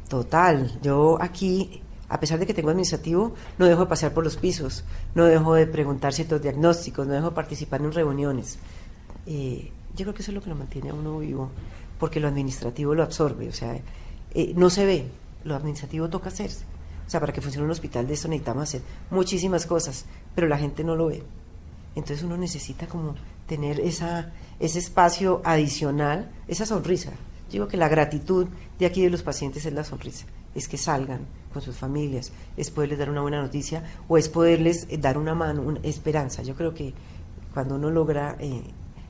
[0.08, 4.38] Total, yo aquí, a pesar de que tengo administrativo, no dejo de pasear por los
[4.38, 4.84] pisos,
[5.16, 8.60] no dejo de preguntar ciertos diagnósticos, no dejo de participar en reuniones.
[9.26, 11.50] Eh, yo creo que eso es lo que lo mantiene a uno vivo,
[12.00, 13.76] porque lo administrativo lo absorbe, o sea,
[14.36, 15.08] eh, no se ve,
[15.46, 16.66] lo administrativo toca hacerse.
[17.08, 20.60] O sea, para que funcione un hospital de esto necesitamos hacer muchísimas cosas, pero la
[20.60, 21.24] gente no lo ve.
[21.96, 23.16] Entonces uno necesita como
[23.48, 27.12] tener esa, ese espacio adicional, esa sonrisa.
[27.50, 28.48] Digo que la gratitud
[28.80, 31.22] de aquí de los pacientes es la sonrisa, es que salgan
[31.54, 35.36] con sus familias, es poderles dar una buena noticia o es poderles eh, dar una
[35.36, 36.44] mano, una esperanza.
[36.44, 36.94] Yo creo que
[37.54, 38.62] cuando uno logra eh,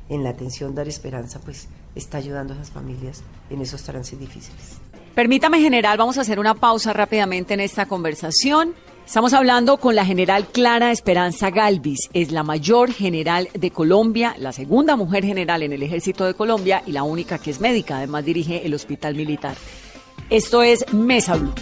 [0.10, 4.78] en la atención dar esperanza, pues está ayudando a esas familias en esos trances difíciles.
[5.16, 10.04] Permítame, general, vamos a hacer una pausa rápidamente en esta conversación Estamos hablando con la
[10.04, 12.10] general Clara Esperanza Galvis.
[12.14, 16.82] Es la mayor general de Colombia, la segunda mujer general en el ejército de Colombia
[16.88, 17.98] y la única que es médica.
[17.98, 19.56] Además dirige el hospital militar.
[20.32, 21.54] Esto es Mesa Blue.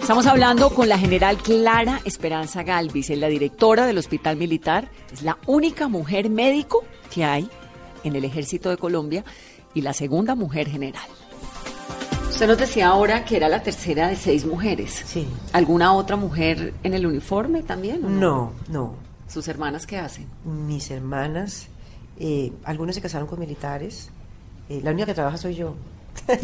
[0.00, 5.22] Estamos hablando con la general Clara Esperanza Galvis, es la directora del Hospital Militar, es
[5.22, 6.82] la única mujer médico
[7.14, 7.48] que hay
[8.02, 9.24] en el Ejército de Colombia
[9.72, 11.06] y la segunda mujer general.
[12.40, 15.02] Usted nos decía ahora que era la tercera de seis mujeres.
[15.04, 15.28] Sí.
[15.52, 18.18] ¿Alguna otra mujer en el uniforme también?
[18.18, 18.94] No, no.
[19.28, 20.26] ¿Sus hermanas qué hacen?
[20.46, 21.68] Mis hermanas,
[22.18, 24.08] eh, algunas se casaron con militares.
[24.70, 25.74] eh, la única que trabaja soy yo.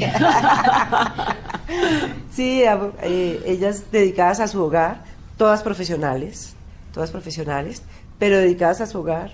[2.30, 5.02] sí, eh, ellas dedicadas a su hogar,
[5.38, 6.56] todas profesionales,
[6.92, 7.82] todas profesionales,
[8.18, 9.32] pero dedicadas a su hogar.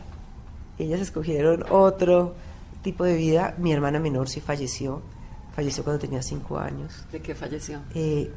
[0.78, 2.36] Ellas escogieron otro
[2.82, 3.56] tipo de vida.
[3.58, 5.02] Mi hermana menor sí falleció,
[5.54, 7.04] falleció cuando tenía cinco años.
[7.12, 7.80] ¿De qué falleció?
[7.94, 8.32] Eh,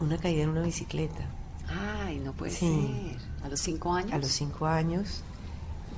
[0.00, 1.24] una caída en una bicicleta.
[1.68, 3.16] Ay, no puede Sí.
[3.18, 3.44] ser.
[3.44, 4.12] ¿A los cinco años?
[4.12, 5.22] a los cinco años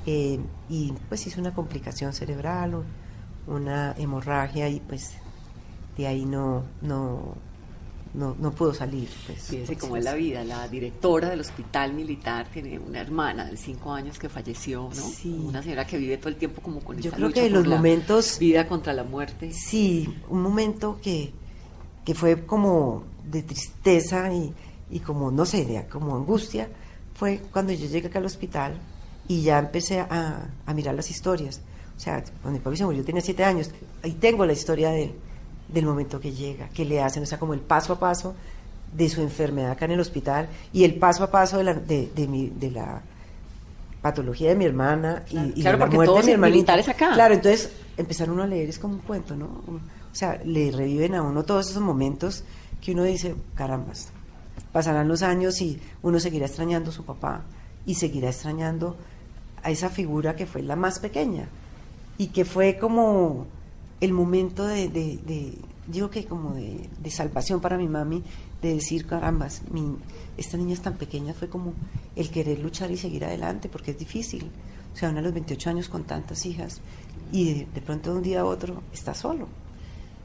[0.07, 2.85] eh, y pues hizo una complicación cerebral, un-
[3.47, 5.15] una hemorragia y pues
[5.97, 7.35] de ahí no no
[8.15, 9.09] no, no pudo salir.
[9.27, 10.45] Pues, Fíjese cómo es la vida.
[10.45, 15.03] La directora del hospital militar tiene una hermana de cinco años que falleció, ¿no?
[15.03, 15.31] Sí.
[15.47, 17.67] Una señora que vive todo el tiempo como con Yo esa creo lucha que los
[17.67, 19.53] momentos- vida contra la muerte.
[19.53, 21.33] Sí, un momento que,
[22.05, 24.53] que fue como de tristeza y,
[24.91, 26.69] y como, no sé, de, como angustia,
[27.15, 28.75] fue cuando yo llegué acá al hospital
[29.27, 31.61] y ya empecé a, a mirar las historias.
[31.97, 33.71] O sea, cuando mi papi se murió tenía siete años,
[34.03, 35.15] ahí tengo la historia de él,
[35.75, 38.35] del momento que llega, que le hacen, o sea, como el paso a paso
[38.93, 42.11] de su enfermedad acá en el hospital y el paso a paso de la, de,
[42.15, 43.03] de mi, de la
[44.01, 46.35] patología de mi hermana y, Claro, y claro, de la porque muerte todos de mi
[46.35, 46.75] hermanita.
[46.75, 47.15] acá.
[47.15, 49.47] Claro, entonces empezar uno a leer es como un cuento, ¿no?
[49.47, 49.81] O
[50.17, 52.45] sea, le reviven a uno todos esos momentos
[52.81, 54.11] que uno dice, carambas,
[54.73, 57.43] pasarán los años y uno seguirá extrañando a su papá
[57.87, 58.97] y seguirá extrañando
[59.63, 61.49] a esa figura que fue la más pequeña
[62.19, 63.47] y que fue como
[64.01, 68.23] el momento de, de, de- digo que como de, de salvación para mi mami,
[68.63, 69.97] de decir, carambas, mi,
[70.37, 71.75] esta niña es tan pequeña, fue como
[72.17, 74.51] el querer luchar y seguir adelante, porque es difícil.
[74.93, 76.81] O sea, uno a los 28 años con tantas hijas
[77.33, 79.49] y de, de pronto de un día a otro está solo.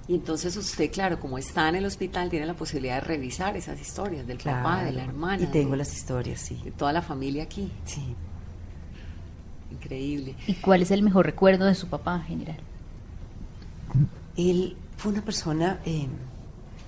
[0.07, 3.79] Y entonces usted, claro, como está en el hospital, tiene la posibilidad de revisar esas
[3.79, 5.43] historias del papá, de la hermana.
[5.43, 6.59] Y tengo de- las historias, sí.
[6.63, 7.71] de toda la familia aquí.
[7.85, 8.15] Sí.
[9.71, 10.35] Increíble.
[10.47, 12.57] ¿Y cuál es el mejor recuerdo de su papá, general?
[14.37, 16.07] Él fue una persona eh,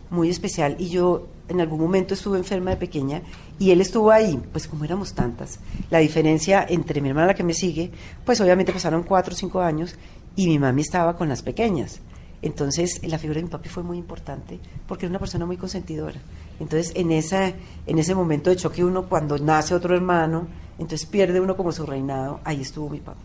[0.10, 3.22] muy especial y yo en algún momento estuve enferma de pequeña
[3.60, 5.60] y él estuvo ahí, pues como éramos tantas.
[5.90, 7.92] La diferencia entre mi hermana, la que me sigue,
[8.26, 9.96] pues obviamente pasaron cuatro o cinco años
[10.36, 12.00] y mi mami estaba con las pequeñas.
[12.42, 16.20] Entonces la figura de mi papi fue muy importante porque era una persona muy consentidora.
[16.60, 17.54] Entonces en, esa,
[17.86, 20.48] en ese momento de choque uno cuando nace otro hermano,
[20.80, 23.20] entonces pierde uno como su reinado, ahí estuvo mi papi.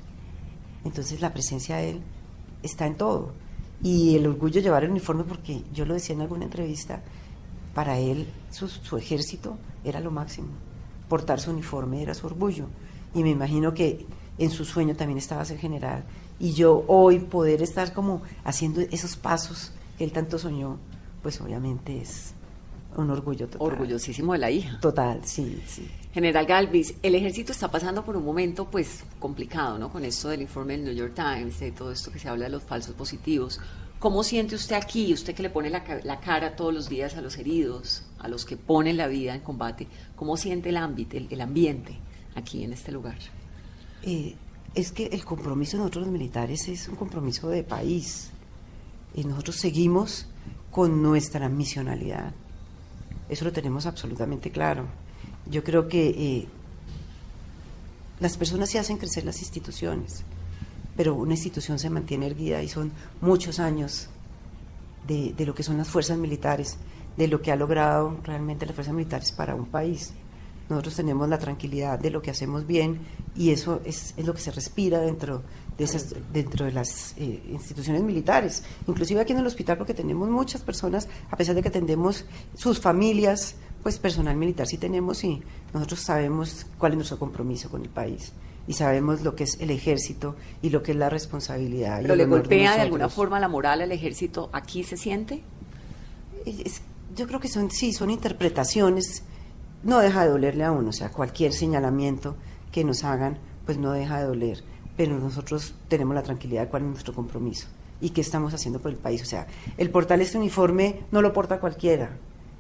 [0.84, 2.00] Entonces la presencia de él
[2.62, 3.32] está en todo.
[3.82, 7.02] Y el orgullo de llevar el uniforme, porque yo lo decía en alguna entrevista,
[7.74, 10.48] para él su, su ejército era lo máximo.
[11.08, 12.66] Portar su uniforme era su orgullo.
[13.14, 14.06] Y me imagino que
[14.38, 16.04] en su sueño también estaba ser general.
[16.38, 20.76] Y yo hoy poder estar como haciendo esos pasos que él tanto soñó,
[21.22, 22.34] pues obviamente es
[22.96, 23.68] un orgullo total.
[23.68, 24.78] Orgullosísimo de la hija.
[24.80, 25.88] Total, sí, sí.
[26.16, 29.92] General Galvis, el ejército está pasando por un momento pues complicado, ¿no?
[29.92, 32.52] Con esto del informe del New York Times, de todo esto que se habla de
[32.52, 33.60] los falsos positivos.
[33.98, 37.20] ¿Cómo siente usted aquí, usted que le pone la, la cara todos los días a
[37.20, 39.88] los heridos, a los que ponen la vida en combate?
[40.16, 41.98] ¿Cómo siente el ámbito, el, el ambiente
[42.34, 43.18] aquí en este lugar?
[44.02, 44.36] Eh,
[44.74, 48.30] es que el compromiso de nosotros los militares es un compromiso de país.
[49.14, 50.26] Y nosotros seguimos
[50.70, 52.32] con nuestra misionalidad.
[53.28, 54.86] Eso lo tenemos absolutamente claro.
[55.50, 56.48] Yo creo que eh,
[58.20, 60.24] las personas se hacen crecer las instituciones,
[60.96, 64.08] pero una institución se mantiene erguida y son muchos años
[65.06, 66.78] de, lo que son las fuerzas militares,
[67.16, 70.12] de lo que ha logrado realmente las fuerzas militares para un país.
[70.68, 72.98] Nosotros tenemos la tranquilidad de lo que hacemos bien
[73.36, 75.42] y eso es, es lo que se respira dentro
[75.78, 80.28] de esas dentro de las eh, instituciones militares, inclusive aquí en el hospital porque tenemos
[80.28, 85.40] muchas personas, a pesar de que atendemos sus familias, pues personal militar sí tenemos y
[85.72, 88.32] nosotros sabemos cuál es nuestro compromiso con el país
[88.66, 92.00] y sabemos lo que es el ejército y lo que es la responsabilidad.
[92.02, 94.50] ¿Pero le golpea de alguna forma la moral al ejército?
[94.52, 95.44] ¿Aquí se siente?
[96.44, 96.82] Es-
[97.14, 99.22] yo creo que son, sí, son interpretaciones,
[99.84, 102.34] no deja de dolerle a uno, o sea, cualquier señalamiento
[102.72, 104.64] que nos hagan, pues no deja de doler,
[104.96, 107.68] pero nosotros tenemos la tranquilidad de cuál es nuestro compromiso
[108.00, 109.22] y qué estamos haciendo por el país.
[109.22, 109.46] O sea,
[109.78, 112.10] el portar este uniforme no lo porta cualquiera.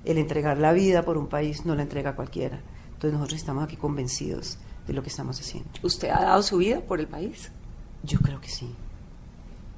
[0.06, 2.60] El entregar la vida por un país no la entrega cualquiera.
[2.94, 5.68] Entonces nosotros estamos aquí convencidos de lo que estamos haciendo.
[5.82, 7.50] ¿Usted ha dado su vida por el país?
[8.02, 8.72] Yo creo que sí.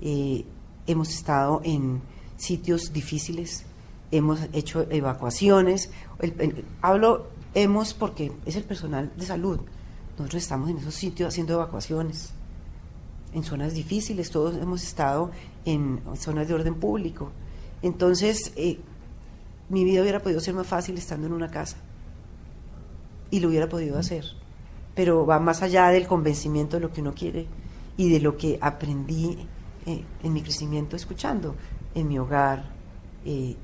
[0.00, 0.44] Eh,
[0.86, 2.00] hemos estado en
[2.36, 3.64] sitios difíciles,
[4.10, 5.90] hemos hecho evacuaciones.
[6.20, 9.58] El- el- hablo hemos porque es el personal de salud.
[10.18, 12.30] Nosotros estamos en esos sitios haciendo evacuaciones,
[13.32, 15.30] en zonas difíciles, todos hemos estado
[15.64, 17.30] en zonas de orden público.
[17.82, 18.78] Entonces, eh,
[19.68, 21.76] mi vida hubiera podido ser más fácil estando en una casa
[23.30, 24.24] y lo hubiera podido hacer.
[24.94, 27.46] Pero va más allá del convencimiento de lo que uno quiere
[27.96, 29.38] y de lo que aprendí
[29.86, 31.54] eh, en mi crecimiento escuchando,
[31.94, 32.64] en mi hogar,
[33.24, 33.56] eh,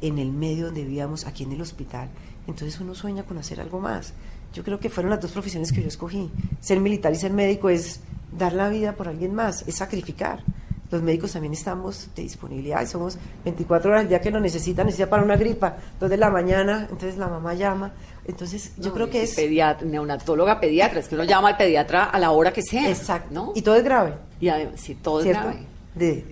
[0.00, 2.08] en el medio donde vivíamos, aquí en el hospital.
[2.46, 4.12] Entonces uno sueña con hacer algo más.
[4.52, 6.30] Yo creo que fueron las dos profesiones que yo escogí.
[6.60, 8.00] Ser militar y ser médico es
[8.36, 10.42] dar la vida por alguien más, es sacrificar.
[10.90, 14.86] Los médicos también estamos de disponibilidad y somos 24 horas al día que lo necesitan,
[14.86, 17.92] necesita para una gripa, 2 de la mañana, entonces la mamá llama.
[18.24, 19.34] Entonces yo No, creo que es...
[19.34, 22.88] pediatra, neonatóloga pediatra, es que uno llama al pediatra a la hora que sea.
[22.88, 23.28] Exacto.
[23.34, 23.52] ¿no?
[23.54, 24.14] Y todo es grave.
[24.40, 25.58] Y además, sí, todo es grave.
[25.94, 26.24] De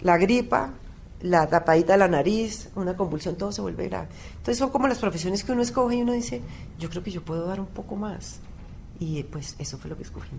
[0.00, 0.70] la gripa,
[1.20, 4.08] la tapadita de la nariz, una convulsión, todo se vuelve grave.
[4.30, 6.40] Entonces son como las profesiones que uno escoge y uno dice,
[6.78, 8.40] yo creo que yo puedo dar un poco más.
[8.98, 10.30] Y pues eso fue lo que escogí.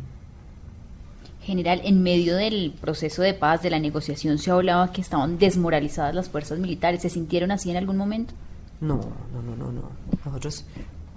[1.44, 6.16] General, en medio del proceso de paz, de la negociación, se hablaba que estaban desmoralizadas
[6.16, 7.02] las fuerzas militares.
[7.02, 8.34] ¿Se sintieron así en algún momento?
[8.82, 8.96] No,
[9.34, 9.90] no, no, no, no.
[10.26, 10.66] Nosotros,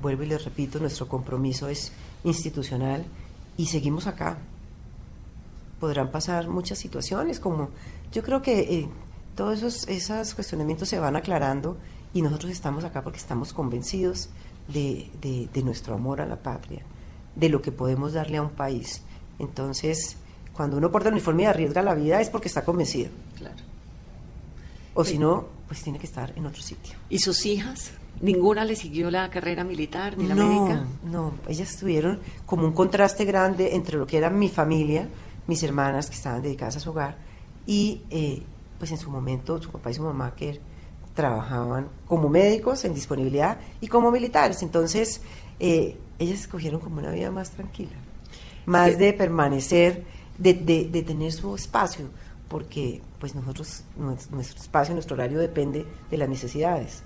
[0.03, 1.93] vuelvo y les repito, nuestro compromiso es
[2.25, 3.05] institucional
[3.57, 4.39] y seguimos acá.
[5.81, 7.69] Podrán pasar muchas situaciones, como
[8.13, 8.89] yo creo que eh,
[9.35, 11.77] todos esos, esos cuestionamientos se van aclarando
[12.15, 14.31] y nosotros estamos acá porque estamos convencidos
[14.69, 16.83] de, de- de nuestro amor a la patria,
[17.35, 19.03] de lo que podemos darle a un país.
[19.39, 20.17] Entonces,
[20.53, 23.11] cuando uno porta el uniforme y arriesga la vida es porque está convencido.
[23.37, 23.57] Claro.
[24.95, 26.95] O si no, pues tiene que estar en otro sitio.
[27.11, 27.93] ¿Y sus hijas?
[28.21, 30.87] ¿Ninguna le siguió la carrera militar ni la no, médica?
[31.05, 35.07] No, ellas tuvieron como un contraste grande entre lo que era mi familia,
[35.47, 37.19] mis hermanas que estaban dedicadas a su hogar,
[37.67, 38.43] y eh,
[38.79, 40.59] pues en su momento su papá y su mamá que
[41.15, 44.63] trabajaban como médicos en disponibilidad y como militares.
[44.63, 45.21] Entonces,
[45.61, 47.97] eh, ellas escogieron como una vida más tranquila,
[48.67, 50.05] más de permanecer,
[50.39, 52.07] de, de- de tener su espacio,
[52.49, 57.03] porque pues nosotros, nues- nuestro espacio, nuestro horario depende de las necesidades.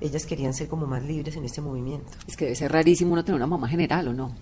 [0.00, 2.12] Ellas querían ser como más libres en este movimiento.
[2.28, 4.32] Es que debe ser rarísimo uno tener una mamá general, ¿o no?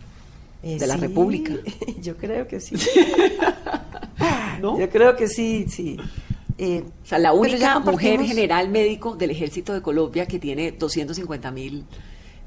[0.63, 1.55] Eh, de la sí, República.
[2.03, 2.77] Yo creo que sí.
[4.61, 4.79] ¿No?
[4.79, 5.97] Yo creo que sí, sí.
[6.59, 11.51] Eh, O sea, la única mujer general médico del ejército de Colombia que tiene 250
[11.51, 11.85] mil.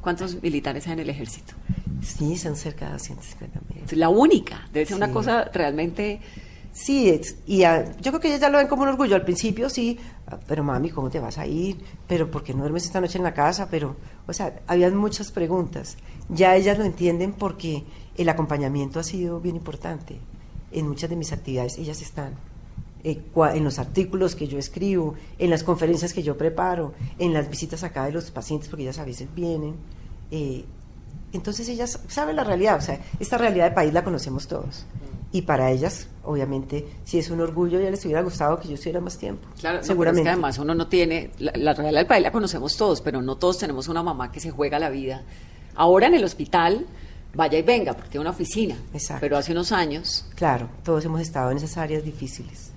[0.01, 1.53] ¿Cuántos militares hay en el ejército?
[2.01, 3.99] Sí, son cerca de 250 mil.
[3.99, 4.67] La única.
[4.71, 6.21] Debe ser una cosa realmente.
[6.71, 9.15] Sí, es- y ah, yo creo que ellas ya lo ven como un orgullo.
[9.15, 11.77] Al principio sí, ah, pero mami, ¿cómo te vas a ir?
[12.07, 13.67] ¿Pero por qué no duermes esta noche en la casa?
[13.69, 15.97] Pero, o sea, habían muchas preguntas.
[16.29, 17.83] Ya ellas lo entienden porque
[18.15, 20.19] el acompañamiento ha sido bien importante.
[20.71, 22.35] En muchas de mis actividades ellas están.
[23.03, 23.21] Eh,
[23.53, 27.83] en los artículos que yo escribo, en las conferencias que yo preparo, en las visitas
[27.83, 29.75] acá de los pacientes, porque ellas a veces vienen.
[30.31, 30.65] eh,
[31.31, 34.85] entonces ellas saben la realidad, o sea, esta realidad de país la conocemos todos.
[35.31, 38.99] Y para ellas, obviamente, si es un orgullo, ya les hubiera gustado que yo estuviera
[38.99, 39.47] más tiempo.
[39.59, 40.21] Claro, no, seguramente.
[40.21, 41.29] es que además uno no tiene.
[41.38, 44.39] La, la realidad del país la conocemos todos, pero no todos tenemos una mamá que
[44.39, 45.21] se juega la vida.
[45.75, 46.88] Ahora en el hospital,
[47.35, 48.75] vaya y venga, porque tiene una oficina.
[48.91, 49.21] Exacto.
[49.21, 50.25] Pero hace unos años.
[50.33, 52.71] Claro, todos hemos estado en esas áreas difíciles.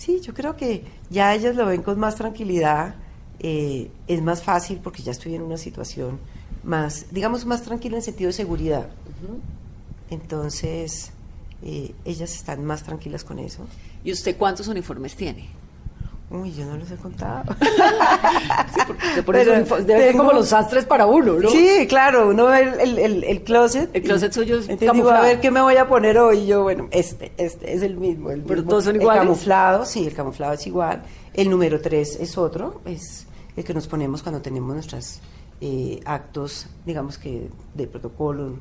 [0.00, 2.94] Sí, yo creo que ya ellas lo ven con más tranquilidad,
[3.38, 6.18] eh, es más fácil porque ya estoy en una situación
[6.64, 8.88] más, digamos, más tranquila en sentido de seguridad.
[10.08, 11.10] Entonces,
[11.62, 13.66] eh, ellas están más tranquilas con eso.
[14.02, 15.50] ¿Y usted cuántos uniformes tiene?
[16.30, 17.42] Uy, yo no los he contado.
[19.26, 21.50] Uniformes- debe ser como los sastres para uno, ¿no?
[21.50, 23.90] Sí, claro, uno ve el, el, el- el closet.
[23.94, 26.38] El closet suyo es Entonces digo, a ver qué me voy a poner hoy.
[26.40, 28.30] Y yo, bueno, este, este es el mismo.
[28.30, 28.70] El Pero mismo.
[28.70, 29.22] todos son El iguales.
[29.24, 31.02] camuflado, sí, el camuflado es igual.
[31.34, 35.20] El número 3 es otro, es el que nos ponemos cuando tenemos nuestros
[36.06, 38.54] actos, digamos que de protocolo,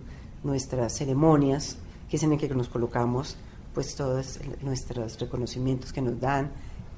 [0.43, 1.77] nuestras ceremonias,
[2.09, 3.37] que es en el que nos colocamos,
[3.73, 6.51] pues todos el- nuestros reconocimientos que nos dan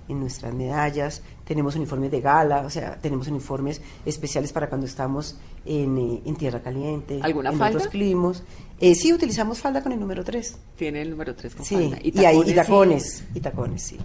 [0.07, 5.37] en nuestras medallas, tenemos uniformes de gala, o sea, tenemos uniformes especiales para cuando estamos
[5.65, 7.77] en, eh, en tierra caliente, ¿Alguna en falda?
[7.77, 8.43] otros climas.
[8.79, 10.57] Eh, sí, utilizamos falda con el número 3.
[10.75, 11.97] Tiene el número 3 con Sí, falda.
[12.01, 13.97] y, ahí, y tacones, y tacones, sí.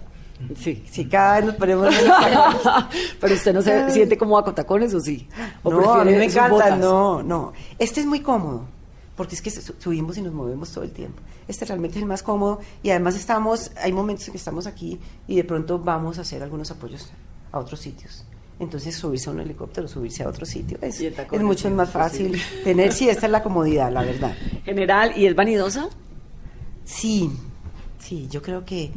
[0.55, 0.83] Sí.
[0.91, 1.87] Sí, cada vez nos ponemos.
[3.19, 5.27] Pero usted no se siente cómoda con tacones o sí?
[5.63, 6.79] ¿O No, a mí me encanta, botas?
[6.79, 7.53] no, no.
[7.79, 8.65] Este es muy cómodo,
[9.17, 11.21] porque es que su- subimos y nos movemos todo el tiempo.
[11.49, 14.99] Este realmente es el más cómodo y además estamos, hay momentos en que estamos aquí
[15.27, 17.11] y de pronto vamos a hacer algunos apoyos
[17.51, 18.23] a otros sitios.
[18.59, 22.91] Entonces subirse a un helicóptero, subirse a otro sitio, es, es mucho más fácil tener,
[22.93, 24.35] sí, esta es la comodidad, la verdad.
[24.65, 25.89] General, ¿y es vanidosa?
[26.83, 27.29] Sí,
[27.99, 28.91] sí, yo creo que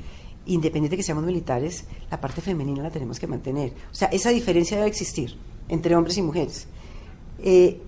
[0.47, 3.73] independiente de que seamos militares, la parte femenina la tenemos que mantener.
[3.91, 5.37] O sea, esa diferencia debe existir
[5.69, 6.67] entre hombres y mujeres.
[7.39, 7.81] Eh,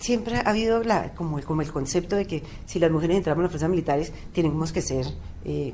[0.00, 3.38] siempre ha habido la, como, el, como el concepto de que si las mujeres entramos
[3.38, 5.06] en las fuerzas militares, tenemos que ser
[5.44, 5.72] eh,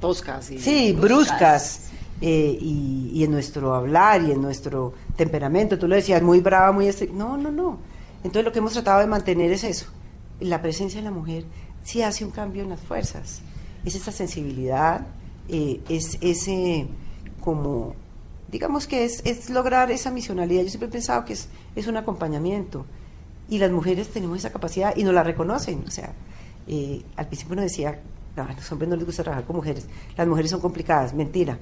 [0.00, 1.88] Toscas y Sí, bruscas.
[2.20, 5.78] eh, y, y en nuestro hablar y en nuestro temperamento.
[5.78, 6.88] Tú lo decías, muy brava, muy...
[7.12, 7.78] No, no, no.
[8.18, 9.86] Entonces lo que hemos tratado de mantener es eso.
[10.40, 11.44] La presencia de la mujer
[11.82, 13.40] sí hace un cambio en las fuerzas.
[13.84, 15.06] Es esa sensibilidad,
[15.48, 16.86] eh, es ese
[17.40, 17.94] como...
[18.50, 20.62] Digamos que es, es lograr esa misionalidad.
[20.62, 22.84] Yo siempre he pensado que es, es un acompañamiento.
[23.48, 25.84] Y las mujeres tenemos esa capacidad y nos la reconocen.
[25.86, 26.12] O sea,
[26.66, 28.00] eh, al principio uno decía,
[28.36, 29.86] no, a los hombres no les gusta trabajar con mujeres.
[30.16, 31.14] Las mujeres son complicadas.
[31.14, 31.58] Mentira.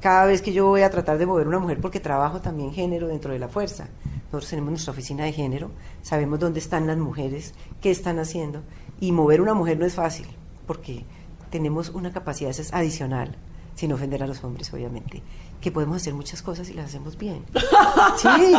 [0.00, 3.08] Cada vez que yo voy a tratar de mover una mujer, porque trabajo también género
[3.08, 3.88] dentro de la fuerza.
[4.26, 5.72] Nosotros tenemos nuestra oficina de género,
[6.02, 8.62] sabemos dónde están las mujeres, qué están haciendo.
[9.00, 10.26] Y mover una mujer no es fácil,
[10.66, 11.04] porque
[11.50, 13.36] tenemos una capacidad esa es adicional,
[13.74, 15.22] sin ofender a los hombres, obviamente,
[15.60, 17.44] que podemos hacer muchas cosas y las hacemos bien.
[18.16, 18.52] Sí,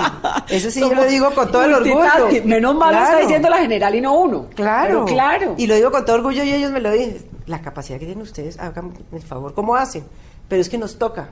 [0.50, 2.46] eso sí yo lo digo con todo el orgullo.
[2.46, 3.22] Menos mal lo está Claro.
[3.28, 4.48] diciendo la general y no uno.
[4.56, 5.56] Claro, Pero claro.
[5.58, 7.26] Y lo digo con todo orgullo y ellos me lo dicen.
[7.48, 10.04] La capacidad que tienen ustedes, hagan el favor, ¿cómo hacen?
[10.48, 11.30] Pero es que nos toca.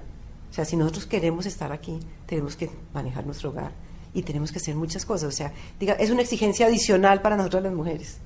[0.49, 3.72] O sea, si nosotros queremos estar aquí, tenemos que manejar nuestro hogar
[4.13, 5.30] y tenemos que hacer muchas cosas.
[5.30, 8.17] O sea, diga, es una exigencia adicional para nosotras las mujeres,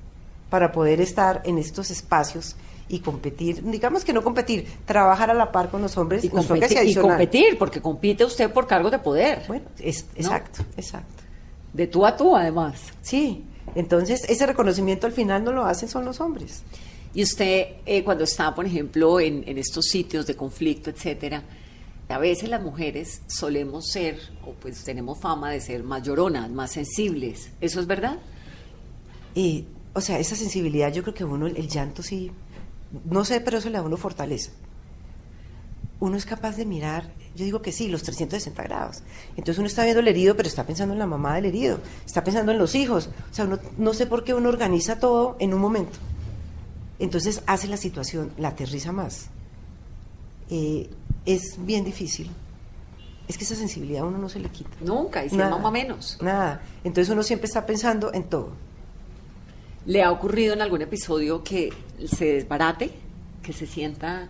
[0.50, 2.56] para poder estar en estos espacios
[2.88, 3.62] y competir.
[3.62, 6.24] Digamos que no competir, trabajar a la par con los hombres.
[6.24, 9.42] y, competir, y competir, porque compite usted por cargos de poder.
[9.48, 10.20] Bueno, es, ¿No?
[10.20, 11.22] exacto, exacto.
[11.72, 12.92] De tú a tú, además.
[13.02, 16.62] Sí, entonces ese reconocimiento al final no lo hacen son los hombres.
[17.14, 21.42] Y usted, eh, cuando está, por ejemplo, en, en estos sitios de conflicto, etcétera,
[22.08, 26.72] a veces las mujeres solemos ser, o pues tenemos fama de ser más lloronas, más
[26.72, 27.50] sensibles.
[27.60, 28.18] ¿Eso es verdad?
[29.34, 29.64] Y,
[29.94, 32.30] o sea, esa sensibilidad, yo creo que uno, el llanto sí,
[33.04, 34.50] no sé, pero eso le da uno fortaleza.
[36.00, 39.02] Uno es capaz de mirar, yo digo que sí, los 360 grados.
[39.36, 42.22] Entonces uno está viendo el herido, pero está pensando en la mamá del herido, está
[42.22, 43.08] pensando en los hijos.
[43.30, 45.98] O sea, uno, no sé por qué uno organiza todo en un momento.
[46.98, 49.26] Entonces hace la situación, la aterriza más.
[50.50, 50.90] Eh,
[51.26, 52.30] es bien difícil.
[53.26, 54.76] Es que esa sensibilidad a uno no se le quita.
[54.80, 55.50] Nunca, y si Nada.
[55.50, 56.18] mamá menos.
[56.20, 56.60] Nada.
[56.84, 58.52] Entonces uno siempre está pensando en todo.
[59.86, 61.70] ¿Le ha ocurrido en algún episodio que
[62.06, 62.90] se desbarate,
[63.42, 64.28] que se sienta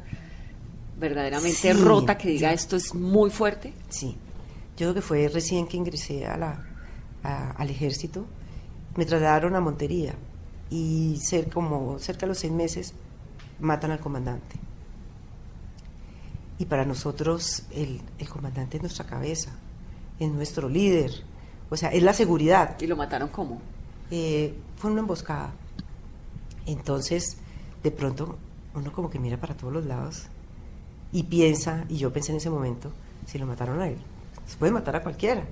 [0.99, 3.73] verdaderamente Sí, rota, que diga yo- esto es muy fuerte?
[3.89, 4.17] Sí,
[4.77, 6.65] yo creo que fue recién que ingresé a la,
[7.23, 8.27] a- al ejército,
[8.97, 10.15] me trasladaron a Montería
[10.71, 12.95] y ser como cerca de los seis meses
[13.61, 14.57] matan al comandante.
[16.59, 19.51] Y para nosotros el, el comandante es nuestra cabeza,
[20.19, 21.11] es nuestro líder,
[21.71, 22.77] o sea, es la seguridad.
[22.81, 23.61] ¿Y lo mataron cómo?
[24.11, 25.53] Eh, fue una emboscada.
[26.67, 27.37] Entonces,
[27.83, 28.39] de pronto,
[28.75, 30.25] uno como que mira para todos los lados
[31.13, 32.91] y piensa, y yo pensé en ese momento,
[33.27, 33.99] si lo mataron a él,
[34.47, 35.45] se puede matar a cualquiera.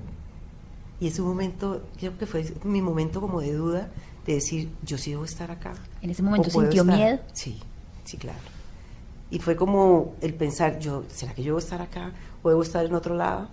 [1.01, 3.91] Y es un momento, creo que fue mi momento como de duda,
[4.27, 5.73] de decir, yo sí debo estar acá.
[6.01, 6.97] En ese momento ¿O puedo sintió estar?
[6.99, 7.19] miedo.
[7.33, 7.59] Sí,
[8.05, 8.39] sí, claro.
[9.31, 12.85] Y fue como el pensar, yo, ¿será que yo debo estar acá o debo estar
[12.85, 13.49] en otro lado?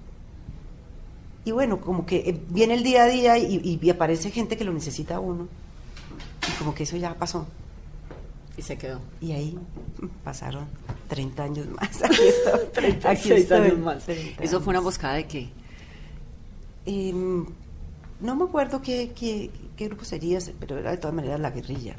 [1.50, 4.64] Y bueno, como que eh, viene el día a día y, y- aparece gente que
[4.64, 5.48] lo necesita a uno.
[6.48, 7.48] Y como que eso ya pasó.
[8.56, 9.00] Y se quedó.
[9.20, 9.58] Y ahí
[10.24, 10.68] pasaron
[11.08, 11.90] 30 años más.
[12.04, 12.54] Aquí estoy.
[12.54, 12.72] Aquí
[13.30, 13.58] 36 estoy.
[13.58, 14.06] años más.
[14.06, 15.50] 30 ¿Eso fue una emboscada de qué?
[16.86, 17.48] Em,
[18.22, 21.96] no me acuerdo qué, qué, qué grupo sería, pero era de todas maneras la guerrilla.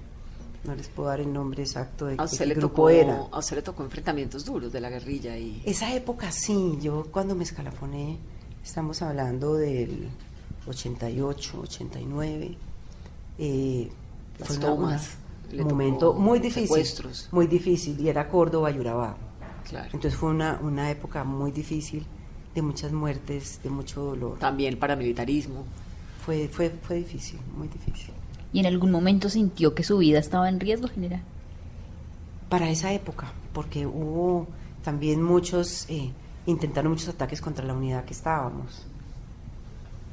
[0.63, 2.91] No les puedo dar el nombre exacto de, A de usted, qué le grupo tocó,
[2.91, 3.21] era.
[3.33, 5.61] a usted le tocó enfrentamientos duros de la guerrilla y...
[5.65, 8.17] Esa época sí, yo cuando me escalafoné,
[8.63, 10.09] estamos hablando del
[10.67, 12.57] 88, 89,
[13.39, 13.91] eh,
[14.39, 15.17] Las fue tomas,
[15.53, 17.29] un momento muy difícil, secuestros.
[17.33, 19.17] muy difícil, y era Córdoba y Urabá.
[19.69, 19.87] Claro.
[19.93, 22.05] Entonces fue una, una época muy difícil,
[22.55, 24.39] de muchas muertes, de mucho dolor.
[24.39, 25.65] También paramilitarismo.
[26.25, 28.13] Fue, fue, fue difícil, muy difícil.
[28.53, 31.23] ¿Y en algún momento sintió que su vida estaba en riesgo, general?
[32.49, 34.49] Para esa época, porque hubo
[34.83, 36.11] también muchos, eh,
[36.51, 38.87] intentaron muchos ataques contra la unidad que estábamos.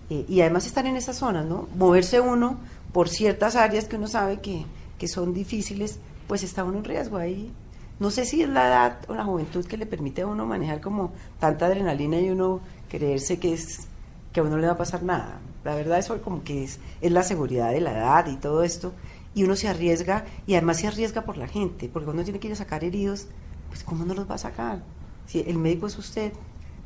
[0.10, 1.68] Eh, y además estar en esas zonas, ¿no?
[1.76, 2.58] Moverse uno
[2.94, 4.66] por ciertas áreas que uno sabe que,
[4.98, 7.52] que son difíciles, pues está uno en riesgo ahí.
[8.00, 10.82] No sé si es la edad o la juventud que le permite a uno manejar
[10.82, 13.88] como tanta adrenalina y uno creerse que es
[14.32, 15.40] que a uno no le va a pasar nada.
[15.64, 18.94] La verdad eso como que es, es la seguridad de la edad y todo esto.
[19.34, 22.48] Y uno se arriesga y además se arriesga por la gente, porque uno tiene que
[22.48, 23.28] ir a sacar heridos,
[23.68, 24.82] pues ¿cómo no los va a sacar?
[25.28, 26.34] Si el médico es usted,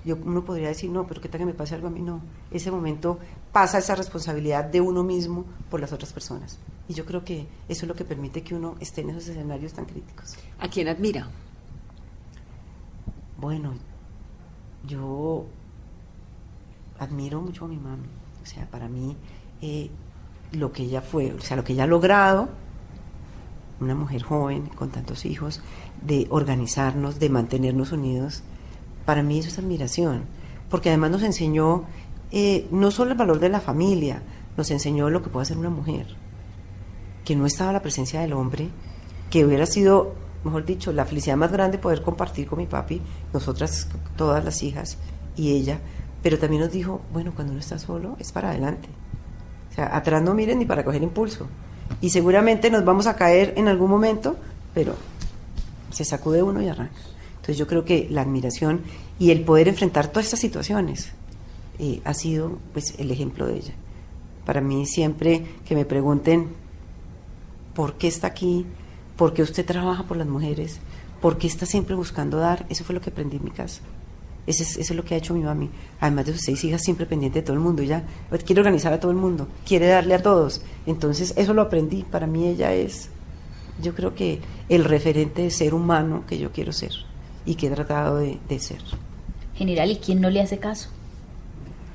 [0.03, 2.21] yo, uno podría decir, no, pero qué tal que me pase algo a mí, no.
[2.49, 3.19] Ese momento
[3.51, 6.57] pasa esa responsabilidad de uno mismo por las otras personas.
[6.87, 9.73] Y yo creo que eso es lo que permite que uno esté en esos escenarios
[9.73, 10.35] tan críticos.
[10.59, 11.29] ¿A quién admira?
[13.37, 13.73] Bueno,
[14.87, 15.45] yo
[16.97, 18.07] admiro mucho a mi mami.
[18.41, 19.15] O sea, para mí,
[19.61, 19.89] eh,
[20.51, 22.49] lo que ella fue, o sea, lo que ella ha logrado,
[23.81, 25.61] una mujer joven con tantos hijos,
[26.01, 28.43] de organizarnos, de mantenernos unidos,
[29.05, 30.23] para mí eso es admiración.
[30.69, 31.85] Porque además nos enseñó
[32.31, 34.21] eh, no solo el valor de la familia,
[34.55, 36.07] nos enseñó lo que puede hacer una mujer.
[37.25, 38.69] Que no estaba la presencia del hombre,
[39.29, 40.13] que hubiera sido,
[40.43, 43.01] mejor dicho, la felicidad más grande poder compartir con mi papi,
[43.33, 44.97] nosotras, todas las hijas
[45.35, 45.79] y ella,
[46.21, 48.89] pero también nos dijo, bueno, cuando uno está solo es para adelante.
[49.71, 51.47] O sea, atrás no miren ni para coger impulso.
[51.99, 54.37] Y seguramente nos vamos a caer en algún momento,
[54.73, 54.95] pero
[55.91, 56.93] se sacude uno y arranca.
[57.31, 58.81] Entonces yo creo que la admiración
[59.19, 61.11] y el poder enfrentar todas estas situaciones
[61.79, 63.73] eh, ha sido pues el ejemplo de ella.
[64.45, 66.49] Para mí siempre que me pregunten
[67.73, 68.65] por qué está aquí,
[69.17, 70.79] por qué usted trabaja por las mujeres,
[71.21, 73.81] por qué está siempre buscando dar, eso fue lo que aprendí en mi casa.
[74.47, 75.69] Eso es, eso es lo que ha hecho mi mami.
[75.99, 77.81] Además de sus seis hijas, siempre pendiente de todo el mundo.
[77.81, 78.03] Ella
[78.45, 80.61] quiere organizar a todo el mundo, quiere darle a todos.
[80.85, 82.03] Entonces, eso lo aprendí.
[82.03, 83.09] Para mí ella es,
[83.81, 86.91] yo creo que el referente de ser humano que yo quiero ser
[87.45, 88.81] y que he tratado de, de ser.
[89.55, 90.89] General, ¿y quién no le hace caso?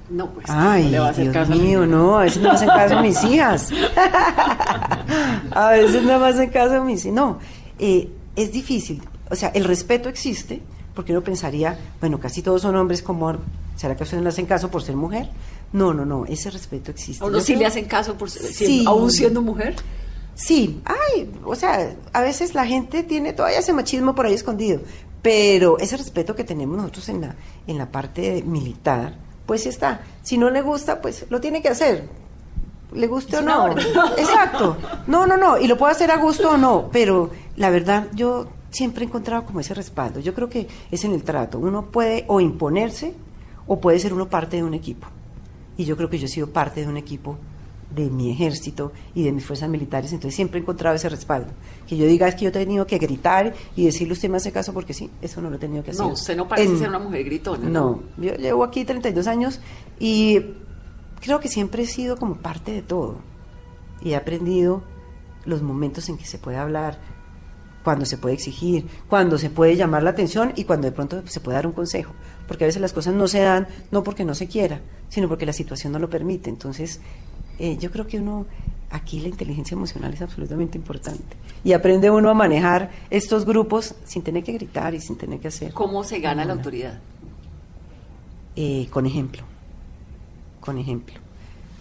[0.08, 2.40] No, pues Ay, no le va a hacer Dios caso a mío, no, a veces
[2.40, 3.70] no me hacen caso mis hijas.
[5.50, 7.14] a veces no me hacen caso mis hijas.
[7.14, 7.38] No,
[7.78, 9.02] eh, es difícil.
[9.30, 10.62] O sea, el respeto existe,
[10.96, 13.36] porque uno pensaría, bueno, casi todos son hombres como,
[13.76, 15.28] ¿será que a usted no le hacen caso por ser mujer?
[15.72, 17.22] No, no, no, ese respeto existe.
[17.22, 18.84] ¿A uno sí creo- le hacen caso por ser, Sí.
[18.86, 19.76] aún siendo mujer?
[20.34, 24.80] Sí, ay, o sea, a veces la gente tiene todavía ese machismo por ahí escondido,
[25.22, 27.36] pero ese respeto que tenemos nosotros en la,
[27.66, 29.14] en la parte militar,
[29.46, 30.00] pues sí está.
[30.22, 32.08] Si no le gusta, pues lo tiene que hacer.
[32.92, 33.70] Le guste o no.
[34.16, 34.76] Exacto.
[35.06, 35.58] No, no, no.
[35.58, 36.88] Y lo puede hacer a gusto o no.
[36.92, 38.46] Pero la verdad, yo
[38.76, 40.20] siempre he encontrado como ese respaldo.
[40.20, 41.58] Yo creo que es en el trato.
[41.58, 43.14] Uno puede o imponerse
[43.66, 45.06] o puede ser uno parte de un equipo.
[45.76, 47.36] Y yo creo que yo he sido parte de un equipo
[47.94, 51.52] de mi ejército y de mis fuerzas militares, entonces siempre he encontrado ese respaldo.
[51.86, 54.50] Que yo diga es que yo he tenido que gritar y decirle usted me hace
[54.52, 56.04] caso porque sí, eso no lo he tenido que hacer.
[56.04, 57.68] No, usted no parece En- ser una mujer gritona.
[57.68, 59.60] no, yo llevo aquí 32 años
[60.00, 60.40] y
[61.20, 63.16] creo que siempre he sido como parte de todo.
[64.02, 64.82] Y he aprendido
[65.44, 66.98] los momentos en que se puede hablar,
[67.86, 71.38] cuando se puede exigir, cuando se puede llamar la atención y cuando de pronto se
[71.38, 72.14] puede dar un consejo.
[72.48, 75.46] Porque a veces las cosas no se dan, no porque no se quiera, sino porque
[75.46, 76.50] la situación no lo permite.
[76.50, 76.98] Entonces,
[77.60, 78.44] eh, yo creo que uno,
[78.90, 81.36] aquí la inteligencia emocional es absolutamente importante.
[81.62, 85.46] Y aprende uno a manejar estos grupos sin tener que gritar y sin tener que
[85.46, 85.72] hacer.
[85.72, 86.98] ¿Cómo se gana la autoridad?
[88.56, 89.44] Eh, con ejemplo,
[90.58, 91.14] con ejemplo.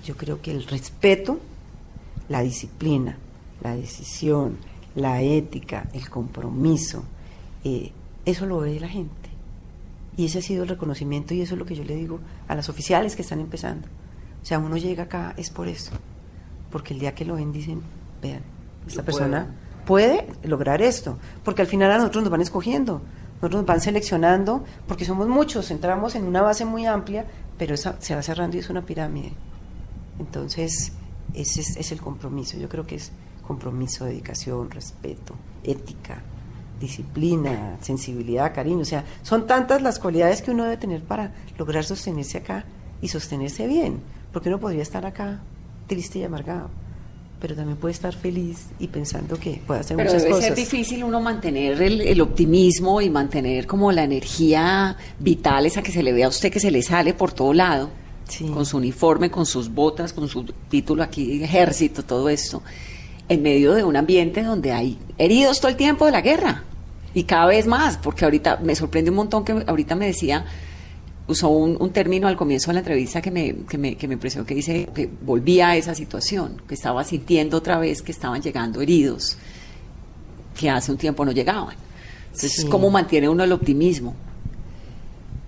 [0.06, 1.40] Yo creo que el respeto,
[2.30, 3.18] la disciplina,
[3.64, 4.60] la decisión,
[4.96, 7.04] la ética, el compromiso,
[7.64, 7.92] eh,
[8.26, 9.30] eso lo ve la gente.
[10.18, 12.56] Y ese ha sido el reconocimiento y eso es lo que yo le digo a
[12.56, 13.88] las oficiales que están empezando.
[14.42, 15.92] O sea, uno llega acá es por eso,
[16.72, 17.82] porque el día que lo ven dicen,
[18.22, 18.42] vean,
[18.88, 19.48] esta Yo persona
[19.86, 23.02] puede lograr esto, porque al final a nosotros nos van escogiendo,
[23.36, 27.26] nosotros nos van seleccionando, porque somos muchos, entramos en una base muy amplia,
[27.58, 29.34] pero esa se va cerrando y es una pirámide.
[30.20, 30.94] Entonces,
[31.34, 33.12] ese es, es el compromiso, yo creo que es
[33.46, 36.22] compromiso, dedicación, respeto, ética,
[36.80, 41.84] disciplina, sensibilidad, cariño, o sea, son tantas las cualidades que uno debe tener para lograr
[41.84, 42.66] sostenerse acá
[43.02, 44.00] y sostenerse bien,
[44.32, 45.40] porque uno podría estar acá
[45.88, 46.70] triste y amargado,
[47.40, 50.48] pero también puede estar feliz y pensando que puede hacer Pero muchas debe cosas.
[50.48, 55.92] ser difícil uno mantener el, el optimismo y mantener como la energía vital esa que
[55.92, 57.90] se le ve a usted que se le sale por todo lado,
[58.28, 58.48] Sí.
[58.48, 62.64] con su uniforme, con sus botas, con su título aquí, ejército, todo esto,
[63.30, 66.64] en medio de un ambiente donde hay heridos todo el tiempo de la guerra
[67.14, 70.46] y cada vez más, porque ahorita me sorprende un montón que ahorita me decía
[71.28, 74.14] usó un, un término al comienzo de la entrevista que me, que, me, que me
[74.14, 78.42] impresionó, que dice que volvía a esa situación, que estaba sintiendo otra vez que estaban
[78.44, 79.38] llegando heridos,
[80.56, 81.76] que hace un tiempo no llegaban.
[82.26, 82.68] Entonces, Sí.
[82.68, 84.14] ¿cómo mantiene uno el optimismo?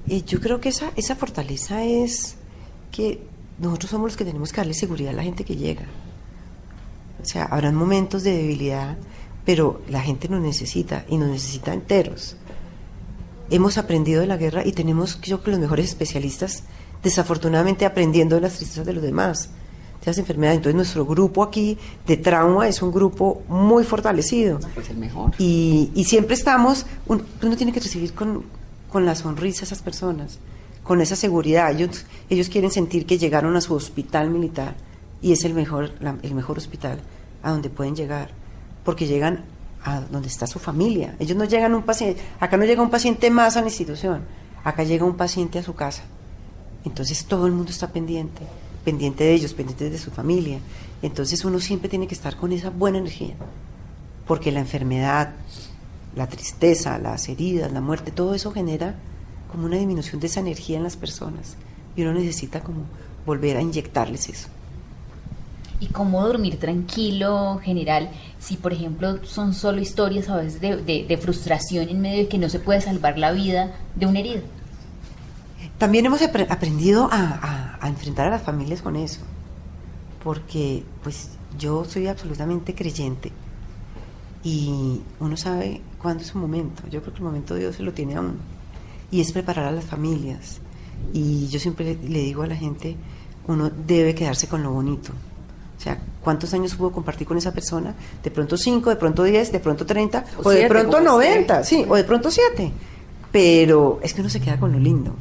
[0.08, 2.38] Y yo creo que esa, esa fortaleza es
[2.92, 3.22] que
[3.60, 5.84] nosotros somos los que tenemos que darle seguridad a la gente que llega.
[7.28, 8.96] O sea, habrán momentos de debilidad,
[9.46, 12.38] pero la gente nos necesita y nos necesita enteros.
[13.50, 16.64] Hemos aprendido de la guerra y tenemos, yo creo, que los mejores especialistas
[17.04, 19.50] desafortunadamente aprendiendo de las tristezas de los demás,
[20.00, 20.56] de las enfermedades.
[20.60, 24.60] Entonces nuestro grupo aquí de trauma es un grupo muy fortalecido.
[24.74, 25.32] Pues el mejor.
[25.38, 28.46] Y, y siempre estamos, un- uno tiene que recibir con,
[28.90, 30.40] con la sonrisa a esas personas,
[30.82, 31.72] con esa seguridad.
[31.72, 34.76] Ellos, ellos quieren sentir que llegaron a su hospital militar
[35.22, 37.00] y es el mejor, la- el mejor hospital
[37.44, 38.30] a donde pueden llegar,
[38.84, 39.46] porque llegan
[39.84, 41.16] a donde está su familia.
[41.20, 44.24] Ellos no llegan un paciente, acá no llega un paciente más a la institución,
[44.64, 46.04] acá llega un paciente a su casa.
[46.84, 48.42] Entonces todo el mundo está pendiente,
[48.84, 50.60] pendiente de ellos, pendiente de su familia.
[51.02, 53.36] Entonces uno siempre tiene que estar con esa buena energía,
[54.26, 55.34] porque la enfermedad,
[56.16, 58.96] la tristeza, las heridas, la muerte, todo eso genera
[59.52, 61.56] como una disminución de esa energía en las personas
[61.96, 62.82] y uno necesita como
[63.26, 64.50] volver a inyectarles eso.
[65.80, 68.10] ¿Y cómo dormir tranquilo, general,
[68.40, 72.28] si por ejemplo son solo historias a veces de, de- de frustración en medio de
[72.28, 74.42] que no se puede salvar la vida de un herido?
[75.78, 79.20] También hemos apre- aprendido a, a- a enfrentar a las familias con eso,
[80.24, 83.32] porque pues yo soy absolutamente creyente
[84.44, 86.84] y uno sabe cuándo es su momento.
[86.90, 88.34] Yo creo que el momento Dios se lo tiene a uno
[89.12, 90.60] y es preparar a las familias.
[91.14, 92.96] Y yo siempre le digo a la gente,
[93.48, 95.12] uno debe quedarse con lo bonito.
[95.78, 97.94] O sea, ¿cuántos años pudo compartir con esa persona?
[98.24, 101.16] De pronto cinco, de pronto diez, de pronto treinta, O o, de siete, pronto como
[101.18, 101.30] usted.
[101.30, 102.72] noventa, sí, o de pronto siete.
[103.32, 105.14] Pero es que uno se queda con lo lindo.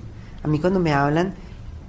[0.43, 1.35] A mí cuando me hablan,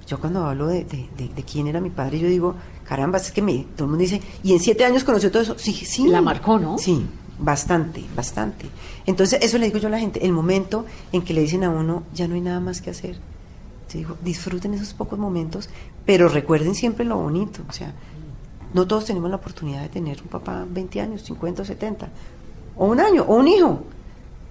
[0.06, 2.54] yo cuando hablo de, de- de- de quién era mi padre, yo digo,
[2.84, 5.54] caramba, es que me, todo el mundo dice, y en siete años conoció todo eso.
[5.58, 6.06] Sí, sí.
[6.08, 6.76] La marcó, ¿no?
[6.78, 7.06] Sí,
[7.38, 8.66] bastante, bastante.
[9.06, 11.70] Entonces, eso le digo yo a la gente, el momento en que le dicen a
[11.70, 13.14] uno, ya no hay nada más que hacer.
[13.92, 15.70] Yo digo, disfruten esos pocos momentos,
[16.04, 17.60] pero recuerden siempre lo bonito.
[17.68, 17.92] O sea,
[18.74, 22.08] no todos tenemos la oportunidad de tener un papá 20 años, 50 o 70,
[22.76, 23.82] o un año, o un hijo.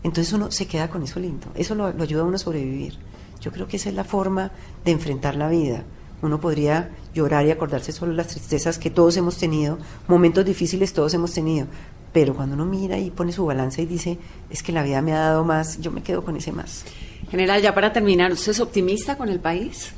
[0.03, 2.97] Entonces uno se queda con eso lindo, eso lo, lo ayuda a uno a sobrevivir.
[3.41, 4.51] Yo creo que esa es la forma
[4.83, 5.83] de enfrentar la vida.
[6.21, 10.93] Uno podría llorar y acordarse solo de las tristezas que todos hemos tenido, momentos difíciles
[10.93, 11.67] todos hemos tenido,
[12.11, 14.17] pero cuando uno mira y pone su balanza y dice,
[14.49, 16.83] es que la vida me ha dado más, yo me quedo con ese más.
[17.29, 19.91] General, ya para terminar, ¿usted es optimista con el país?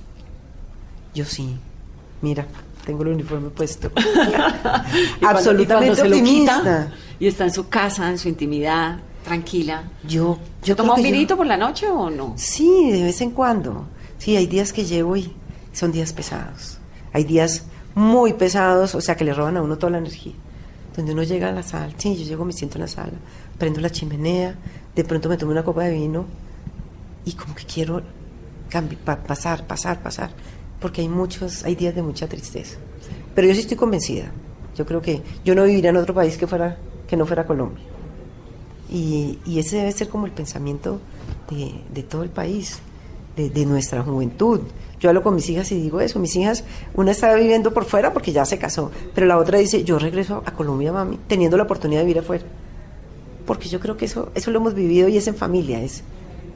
[1.14, 1.58] Yo sí,
[2.22, 2.48] mira,
[2.90, 3.92] tengo el uniforme puesto.
[4.00, 4.90] Y cuando-
[5.22, 6.58] y Absolutamente se lo optimista.
[6.60, 9.84] quita y está en su casa, en su intimidad, tranquila.
[10.08, 12.34] Yo, yo ¿Toma un yo- vinito por la noche o no?
[12.36, 13.86] Sí, de vez en cuando.
[14.18, 15.32] Sí, hay días que llego y
[15.72, 16.80] son días pesados.
[17.14, 17.64] Hay días
[17.96, 20.34] muy pesados, o sea, que le roban a uno toda la energía.
[20.96, 23.14] Donde uno llega a la sala, sí, yo llego, me siento en la sala,
[23.58, 24.56] prendo la chimenea,
[24.96, 26.26] de pronto me tomo una copa de vino
[27.26, 28.02] y como que quiero
[29.28, 30.32] pasar, pasar, pasar,
[30.80, 32.78] porque hay muchos, hay días de mucha tristeza.
[33.36, 34.32] Pero yo sí estoy convencida.
[34.76, 36.78] Yo creo que yo no viviría en otro país que fuera
[37.08, 37.84] que no fuera Colombia.
[38.92, 41.00] Y, y ese debe ser como el pensamiento
[41.50, 42.80] de, de todo el país,
[43.36, 44.62] de, de nuestra juventud.
[45.00, 46.64] Yo hablo con mis hijas y digo eso, mis hijas,
[46.94, 50.44] una está viviendo por fuera porque ya se casó, pero la otra dice, yo regreso
[50.46, 52.44] a Colombia, mami, teniendo la oportunidad de vivir afuera.
[53.46, 56.04] Porque yo creo que eso, eso lo hemos vivido y es en familia, es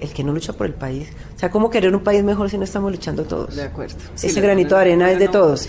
[0.04, 1.08] el que no lucha por el país.
[1.36, 3.56] O sea, ¿cómo querer un país mejor si no estamos luchando todos?
[3.56, 3.96] De acuerdo.
[4.16, 5.32] Sí, Ese granito de arena es de no.
[5.32, 5.68] todos.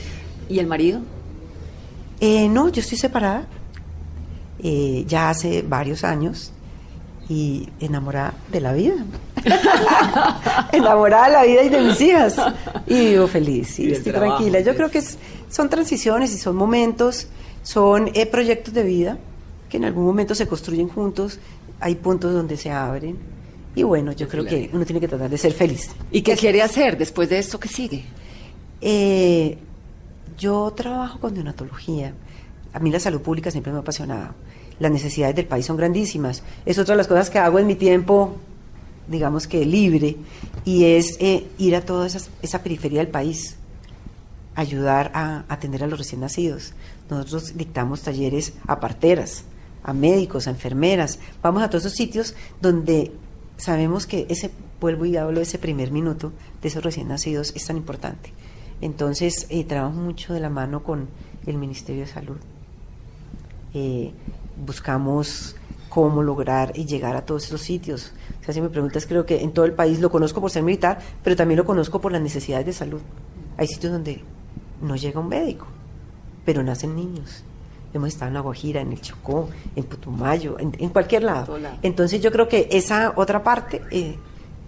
[0.48, 1.00] ¿Y el marido?
[2.20, 3.46] Eh, no, yo estoy separada
[4.62, 6.52] eh, ya hace varios años
[7.28, 8.94] y enamorada de la vida.
[10.72, 12.36] enamorada de la vida y de mis hijas.
[12.86, 14.58] Y vivo feliz, Y estoy trabajo, tranquila.
[14.60, 14.76] Yo pues.
[14.76, 15.18] creo que es-
[15.48, 17.28] son transiciones y son momentos,
[17.62, 19.18] son eh, proyectos de vida
[19.68, 21.38] que en algún momento se construyen juntos.
[21.80, 23.18] Hay puntos donde se abren.
[23.74, 25.90] Y bueno, yo creo que uno tiene que tratar de ser feliz.
[26.12, 28.04] ¿Y qué quiere hacer después de esto que sigue?
[28.80, 29.58] Eh,
[30.38, 32.14] yo trabajo con neonatología.
[32.72, 34.34] A mí la salud pública siempre me ha apasionado.
[34.78, 36.42] Las necesidades del país son grandísimas.
[36.64, 38.36] Es otra de las cosas que hago en mi tiempo,
[39.08, 40.16] digamos que libre,
[40.64, 43.56] y es eh, ir a toda esa, esa periferia del país,
[44.54, 46.74] ayudar a atender a los recién nacidos.
[47.10, 49.44] Nosotros dictamos talleres a parteras,
[49.82, 51.18] a médicos, a enfermeras.
[51.42, 53.12] Vamos a todos esos sitios donde
[53.56, 54.50] sabemos que ese,
[54.80, 56.32] vuelvo y hablo ese primer minuto
[56.62, 58.32] de esos recién nacidos es tan importante.
[58.80, 61.08] Entonces, eh, trabajo mucho de la mano con
[61.46, 62.36] el Ministerio de Salud.
[63.72, 64.12] Eh,
[64.64, 65.56] buscamos
[65.88, 68.12] cómo lograr y llegar a todos esos sitios.
[68.40, 70.62] O sea, si me preguntas, creo que en todo el país lo conozco por ser
[70.62, 73.00] militar, pero también lo conozco por las necesidades de salud.
[73.56, 74.22] Hay sitios donde
[74.82, 75.66] no llega un médico,
[76.44, 77.44] pero nacen niños.
[77.94, 81.56] Hemos estado en La Guajira, en el Chocó, en Putumayo, en, en cualquier lado.
[81.80, 84.16] Entonces yo creo que esa otra parte, eh,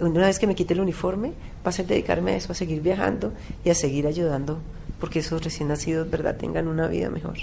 [0.00, 1.32] una vez que me quite el uniforme,
[1.66, 3.32] va a ser dedicarme a eso, a seguir viajando
[3.64, 4.58] y a seguir ayudando,
[5.00, 7.36] porque esos recién nacidos, ¿verdad?, tengan una vida mejor.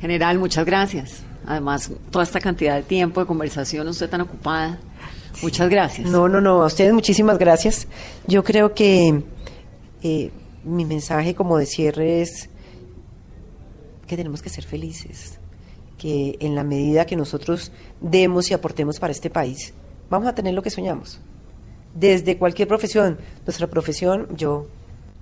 [0.00, 1.22] General, muchas gracias.
[1.46, 4.78] Además, toda esta cantidad de tiempo de conversación, usted tan ocupada.
[5.42, 6.10] Muchas gracias.
[6.10, 7.86] No, no, no, a ustedes muchísimas gracias.
[8.26, 9.22] Yo creo que
[10.02, 10.30] eh,
[10.64, 12.48] mi mensaje como de cierre es
[14.08, 15.38] que tenemos que ser felices,
[15.96, 19.74] que en la medida que nosotros demos y aportemos para este país,
[20.10, 21.20] vamos a tener lo que soñamos.
[21.94, 24.66] Desde cualquier profesión, nuestra profesión, yo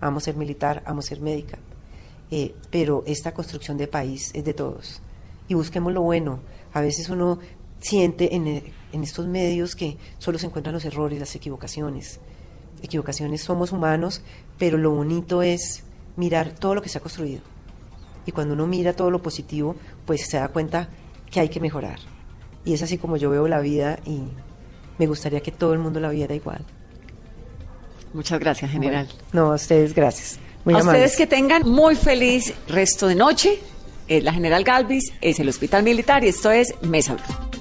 [0.00, 1.58] amo ser militar, amo ser médica,
[2.30, 5.02] eh, pero esta construcción de país es de todos.
[5.48, 6.40] Y busquemos lo bueno.
[6.72, 7.38] A veces uno
[7.80, 8.46] siente en,
[8.92, 12.20] en estos medios que solo se encuentran los errores, las equivocaciones.
[12.82, 14.22] Equivocaciones somos humanos,
[14.58, 15.84] pero lo bonito es
[16.16, 17.55] mirar todo lo que se ha construido.
[18.26, 20.88] Y cuando uno mira todo lo positivo, pues se da cuenta
[21.30, 21.98] que hay que mejorar.
[22.64, 24.22] Y es así como yo veo la vida y
[24.98, 26.64] me gustaría que todo el mundo la viera igual.
[28.12, 29.08] Muchas gracias, general.
[29.32, 30.38] no, a ustedes gracias.
[30.64, 31.02] Muy a amables.
[31.02, 33.60] ustedes que tengan muy feliz resto de noche.
[34.08, 37.55] Eh, la general Galvis es el Hospital Militar y esto es Mesa Blue.